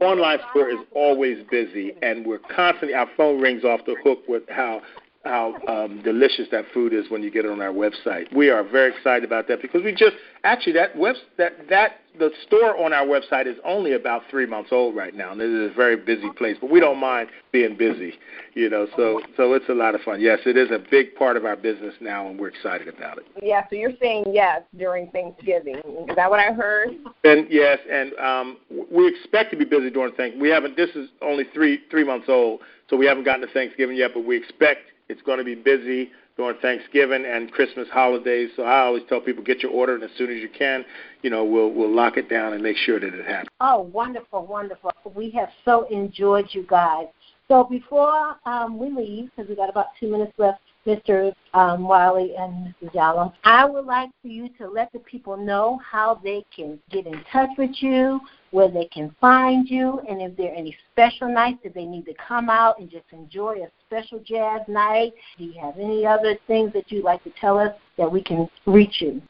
Online 0.00 0.38
store 0.50 0.70
is 0.70 0.78
always 0.94 1.44
busy, 1.50 1.92
and 2.02 2.24
we're 2.24 2.38
constantly, 2.38 2.94
our 2.94 3.08
phone 3.16 3.40
rings 3.40 3.62
off 3.64 3.80
the 3.84 3.94
hook 4.02 4.20
with 4.26 4.42
how 4.48 4.80
how 5.24 5.54
um, 5.68 6.02
delicious 6.02 6.48
that 6.50 6.64
food 6.74 6.92
is 6.92 7.08
when 7.08 7.22
you 7.22 7.30
get 7.30 7.44
it 7.44 7.50
on 7.50 7.60
our 7.60 7.72
website. 7.72 8.34
We 8.34 8.50
are 8.50 8.64
very 8.64 8.92
excited 8.94 9.24
about 9.24 9.48
that 9.48 9.62
because 9.62 9.82
we 9.82 9.92
just 9.92 10.16
actually 10.44 10.72
that 10.72 10.96
web 10.96 11.14
that 11.38 11.68
that 11.68 12.00
the 12.18 12.30
store 12.46 12.76
on 12.76 12.92
our 12.92 13.06
website 13.06 13.46
is 13.46 13.56
only 13.64 13.92
about 13.92 14.22
three 14.30 14.44
months 14.44 14.70
old 14.70 14.94
right 14.94 15.14
now, 15.14 15.32
and 15.32 15.40
it 15.40 15.48
is 15.48 15.70
a 15.70 15.74
very 15.74 15.96
busy 15.96 16.28
place. 16.36 16.56
But 16.60 16.70
we 16.70 16.78
don't 16.78 16.98
mind 16.98 17.30
being 17.52 17.76
busy, 17.76 18.14
you 18.54 18.68
know. 18.68 18.86
So 18.96 19.20
so 19.36 19.54
it's 19.54 19.68
a 19.68 19.74
lot 19.74 19.94
of 19.94 20.00
fun. 20.02 20.20
Yes, 20.20 20.40
it 20.44 20.56
is 20.56 20.70
a 20.70 20.78
big 20.90 21.14
part 21.14 21.36
of 21.36 21.44
our 21.44 21.56
business 21.56 21.94
now, 22.00 22.28
and 22.28 22.38
we're 22.38 22.48
excited 22.48 22.88
about 22.88 23.18
it. 23.18 23.26
Yeah, 23.40 23.62
so 23.70 23.76
you're 23.76 23.96
saying 24.00 24.24
yes 24.32 24.62
during 24.76 25.10
Thanksgiving. 25.10 25.76
Is 25.76 26.16
that 26.16 26.28
what 26.28 26.40
I 26.40 26.52
heard? 26.52 26.90
And 27.24 27.46
yes, 27.48 27.78
and 27.90 28.12
um, 28.18 28.58
we 28.90 29.08
expect 29.08 29.52
to 29.52 29.56
be 29.56 29.64
busy 29.64 29.90
during 29.90 30.12
Thanksgiving. 30.14 30.40
We 30.40 30.50
haven't. 30.50 30.76
This 30.76 30.90
is 30.96 31.08
only 31.22 31.44
three 31.54 31.80
three 31.90 32.04
months 32.04 32.26
old, 32.28 32.60
so 32.90 32.96
we 32.96 33.06
haven't 33.06 33.24
gotten 33.24 33.46
to 33.46 33.52
Thanksgiving 33.52 33.96
yet. 33.96 34.10
But 34.14 34.24
we 34.24 34.36
expect 34.36 34.80
it's 35.12 35.22
going 35.22 35.38
to 35.38 35.44
be 35.44 35.54
busy 35.54 36.10
during 36.36 36.58
Thanksgiving 36.60 37.24
and 37.26 37.52
Christmas 37.52 37.88
holidays. 37.92 38.50
So 38.56 38.64
I 38.64 38.80
always 38.80 39.02
tell 39.08 39.20
people 39.20 39.44
get 39.44 39.62
your 39.62 39.70
order, 39.70 39.94
and 39.94 40.02
as 40.02 40.10
soon 40.16 40.30
as 40.30 40.38
you 40.38 40.48
can, 40.48 40.84
you 41.22 41.30
know, 41.30 41.44
we'll 41.44 41.70
we'll 41.70 41.94
lock 41.94 42.16
it 42.16 42.28
down 42.28 42.54
and 42.54 42.62
make 42.62 42.76
sure 42.76 42.98
that 42.98 43.14
it 43.14 43.26
happens. 43.26 43.50
Oh, 43.60 43.82
wonderful, 43.92 44.46
wonderful. 44.46 44.92
We 45.14 45.30
have 45.30 45.50
so 45.64 45.86
enjoyed 45.88 46.46
you 46.50 46.66
guys. 46.68 47.06
So 47.48 47.64
before 47.64 48.36
um, 48.46 48.78
we 48.78 48.90
leave, 48.90 49.30
because 49.30 49.48
we 49.48 49.54
got 49.54 49.68
about 49.68 49.88
two 50.00 50.10
minutes 50.10 50.32
left, 50.38 50.60
Mr. 50.86 51.32
Um, 51.54 51.84
Wiley 51.84 52.34
and 52.36 52.74
Mrs. 52.82 53.32
I 53.44 53.64
would 53.64 53.84
like 53.84 54.10
for 54.20 54.28
you 54.28 54.48
to 54.58 54.68
let 54.68 54.92
the 54.92 54.98
people 55.00 55.36
know 55.36 55.80
how 55.88 56.20
they 56.22 56.44
can 56.54 56.78
get 56.90 57.06
in 57.06 57.22
touch 57.32 57.50
with 57.56 57.70
you, 57.80 58.20
where 58.50 58.70
they 58.70 58.86
can 58.86 59.14
find 59.20 59.68
you, 59.68 60.00
and 60.08 60.20
if 60.20 60.36
there 60.36 60.50
are 60.52 60.54
any 60.54 60.76
special 60.92 61.32
nights 61.32 61.58
that 61.64 61.74
they 61.74 61.84
need 61.84 62.04
to 62.06 62.14
come 62.14 62.50
out 62.50 62.78
and 62.78 62.90
just 62.90 63.04
enjoy 63.12 63.62
a 63.62 63.68
special 63.86 64.18
jazz 64.20 64.60
night. 64.68 65.12
Do 65.38 65.44
you 65.44 65.60
have 65.60 65.74
any 65.78 66.06
other 66.06 66.36
things 66.46 66.72
that 66.72 66.90
you'd 66.90 67.04
like 67.04 67.22
to 67.24 67.32
tell 67.40 67.58
us 67.58 67.74
that 67.98 68.10
we 68.10 68.22
can 68.22 68.48
reach 68.66 69.00
you? 69.00 69.20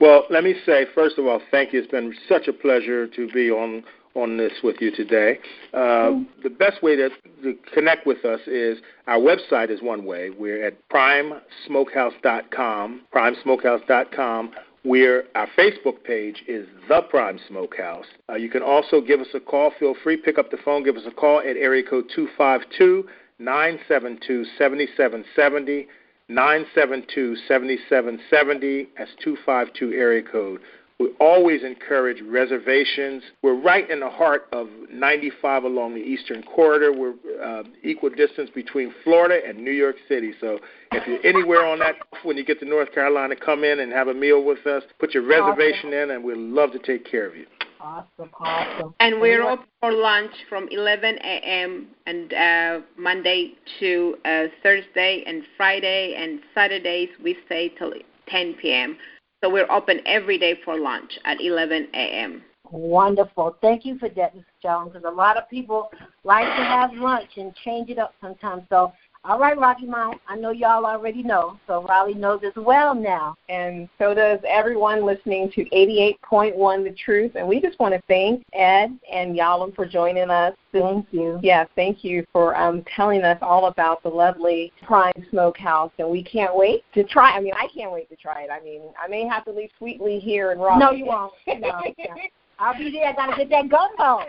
Well, 0.00 0.24
let 0.30 0.44
me 0.44 0.54
say 0.64 0.86
first 0.94 1.18
of 1.18 1.26
all, 1.26 1.40
thank 1.50 1.72
you. 1.72 1.80
It's 1.80 1.90
been 1.90 2.14
such 2.28 2.48
a 2.48 2.52
pleasure 2.52 3.06
to 3.06 3.28
be 3.32 3.50
on 3.50 3.84
on 4.14 4.36
this 4.36 4.52
with 4.62 4.76
you 4.80 4.94
today. 4.94 5.38
Uh, 5.72 6.20
the 6.42 6.50
best 6.50 6.82
way 6.82 6.96
to, 6.96 7.08
to 7.42 7.54
connect 7.72 8.06
with 8.06 8.24
us 8.24 8.40
is 8.46 8.78
our 9.06 9.18
website 9.18 9.70
is 9.70 9.82
one 9.82 10.04
way. 10.04 10.30
We're 10.30 10.66
at 10.66 10.76
primesmokehouse.com, 10.88 13.02
primesmokehouse.com. 13.14 14.52
We're, 14.84 15.26
our 15.36 15.46
Facebook 15.56 16.02
page 16.02 16.42
is 16.48 16.66
The 16.88 17.02
Prime 17.02 17.38
Smokehouse. 17.48 18.06
Uh, 18.28 18.34
you 18.34 18.50
can 18.50 18.62
also 18.62 19.00
give 19.00 19.20
us 19.20 19.28
a 19.32 19.40
call. 19.40 19.72
Feel 19.78 19.94
free, 20.02 20.16
pick 20.16 20.38
up 20.38 20.50
the 20.50 20.56
phone, 20.56 20.82
give 20.82 20.96
us 20.96 21.04
a 21.06 21.12
call 21.12 21.38
at 21.38 21.56
area 21.56 21.84
code 21.88 22.10
252 22.14 23.06
972 23.38 24.44
7770. 24.58 25.88
972 26.28 27.36
7770. 27.48 28.88
That's 28.96 29.10
252 29.22 29.92
area 29.92 30.22
code. 30.22 30.60
We 31.02 31.10
always 31.18 31.64
encourage 31.64 32.22
reservations. 32.22 33.24
We're 33.42 33.60
right 33.60 33.90
in 33.90 33.98
the 33.98 34.08
heart 34.08 34.46
of 34.52 34.68
95 34.88 35.64
along 35.64 35.94
the 35.94 36.00
Eastern 36.00 36.44
Corridor. 36.44 36.92
We're 36.92 37.14
uh, 37.42 37.64
equal 37.82 38.10
distance 38.10 38.50
between 38.54 38.94
Florida 39.02 39.40
and 39.44 39.58
New 39.58 39.72
York 39.72 39.96
City. 40.08 40.32
So 40.40 40.60
if 40.92 41.04
you're 41.08 41.26
anywhere 41.26 41.66
on 41.66 41.80
that, 41.80 41.96
when 42.22 42.36
you 42.36 42.44
get 42.44 42.60
to 42.60 42.66
North 42.66 42.92
Carolina, 42.92 43.34
come 43.34 43.64
in 43.64 43.80
and 43.80 43.90
have 43.90 44.06
a 44.06 44.14
meal 44.14 44.44
with 44.44 44.64
us. 44.64 44.84
Put 45.00 45.12
your 45.12 45.26
reservation 45.26 45.92
in, 45.92 46.12
and 46.12 46.22
we'd 46.22 46.36
love 46.36 46.70
to 46.70 46.78
take 46.78 47.04
care 47.04 47.26
of 47.26 47.34
you. 47.34 47.46
Awesome, 47.80 48.30
awesome. 48.38 48.94
And 49.00 49.20
we're 49.20 49.42
open 49.42 49.66
for 49.80 49.90
lunch 49.90 50.30
from 50.48 50.68
11 50.70 51.16
a.m. 51.16 51.88
and 52.06 52.32
uh, 52.32 52.86
Monday 52.96 53.54
to 53.80 54.14
uh, 54.24 54.44
Thursday 54.62 55.24
and 55.26 55.42
Friday 55.56 56.14
and 56.16 56.38
Saturdays 56.54 57.08
we 57.24 57.36
stay 57.46 57.70
till 57.76 57.92
10 58.28 58.54
p.m. 58.54 58.96
So 59.42 59.50
we're 59.50 59.70
open 59.70 60.00
every 60.06 60.38
day 60.38 60.54
for 60.64 60.78
lunch 60.78 61.18
at 61.24 61.40
11 61.40 61.88
a.m. 61.94 62.44
Wonderful. 62.70 63.56
Thank 63.60 63.84
you 63.84 63.98
for 63.98 64.08
that, 64.10 64.36
Mrs. 64.36 64.44
Jones, 64.62 64.92
because 64.92 65.04
a 65.04 65.14
lot 65.14 65.36
of 65.36 65.50
people 65.50 65.90
like 66.22 66.44
to 66.44 66.64
have 66.64 66.92
lunch 66.94 67.30
and 67.36 67.52
change 67.64 67.90
it 67.90 67.98
up 67.98 68.14
sometimes. 68.20 68.62
So, 68.70 68.92
all 69.24 69.38
right, 69.38 69.56
Rocky 69.56 69.86
Mount, 69.86 70.20
I 70.28 70.34
know 70.34 70.50
y'all 70.50 70.84
already 70.84 71.22
know, 71.22 71.56
so 71.68 71.84
Raleigh 71.84 72.14
knows 72.14 72.40
as 72.44 72.54
well 72.56 72.92
now. 72.92 73.36
And 73.48 73.88
so 73.96 74.14
does 74.14 74.40
everyone 74.46 75.06
listening 75.06 75.50
to 75.52 75.64
88.1 75.66 76.84
The 76.84 76.94
Truth. 77.04 77.32
And 77.36 77.46
we 77.46 77.60
just 77.60 77.78
want 77.78 77.94
to 77.94 78.02
thank 78.08 78.44
Ed 78.52 78.98
and 79.12 79.38
Yalom 79.38 79.76
for 79.76 79.86
joining 79.86 80.28
us. 80.28 80.54
Thank 80.72 81.06
you. 81.12 81.38
Yeah, 81.40 81.66
thank 81.76 82.02
you 82.02 82.26
for 82.32 82.56
um, 82.56 82.84
telling 82.96 83.22
us 83.22 83.38
all 83.42 83.66
about 83.66 84.02
the 84.02 84.08
lovely 84.08 84.72
Prime 84.84 85.12
Smokehouse. 85.30 85.92
And 85.98 86.10
we 86.10 86.24
can't 86.24 86.56
wait 86.56 86.82
to 86.94 87.04
try. 87.04 87.30
I 87.30 87.40
mean, 87.40 87.54
I 87.54 87.68
can't 87.72 87.92
wait 87.92 88.08
to 88.10 88.16
try 88.16 88.42
it. 88.42 88.50
I 88.50 88.60
mean, 88.64 88.82
I 89.00 89.06
may 89.06 89.24
have 89.28 89.44
to 89.44 89.52
leave 89.52 89.70
Sweetly 89.78 90.18
here 90.18 90.50
in 90.50 90.58
Raleigh. 90.58 90.80
No, 90.80 90.90
you 90.90 91.06
won't. 91.06 91.32
No. 91.46 91.80
I'll 92.58 92.78
be 92.78 92.90
there. 92.90 93.08
I 93.08 93.12
got 93.12 93.26
to 93.26 93.36
get 93.36 93.50
that 93.50 93.68
gumbo. 93.68 94.26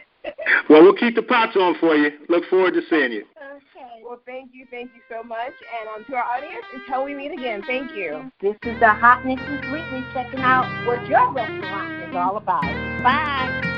Well, 0.69 0.81
we'll 0.81 0.95
keep 0.95 1.15
the 1.15 1.21
pots 1.21 1.55
on 1.55 1.75
for 1.79 1.95
you. 1.95 2.11
Look 2.29 2.45
forward 2.49 2.73
to 2.73 2.81
seeing 2.89 3.11
you. 3.11 3.25
Okay. 3.37 4.01
Well, 4.03 4.19
thank 4.25 4.51
you, 4.53 4.65
thank 4.71 4.91
you 4.95 5.01
so 5.09 5.23
much. 5.23 5.53
And 5.79 5.89
um, 5.89 6.05
to 6.05 6.15
our 6.15 6.23
audience, 6.23 6.65
until 6.73 7.03
we 7.03 7.15
meet 7.15 7.31
again, 7.31 7.61
thank 7.67 7.93
you. 7.93 8.31
This 8.41 8.55
is 8.63 8.79
the 8.79 8.89
Hotness 8.89 9.39
and 9.45 9.59
Sweetly 9.69 10.03
checking 10.13 10.39
out 10.39 10.65
what 10.87 11.05
your 11.07 11.31
restaurant 11.33 12.09
is 12.09 12.15
all 12.15 12.37
about. 12.37 12.63
Bye. 13.03 13.72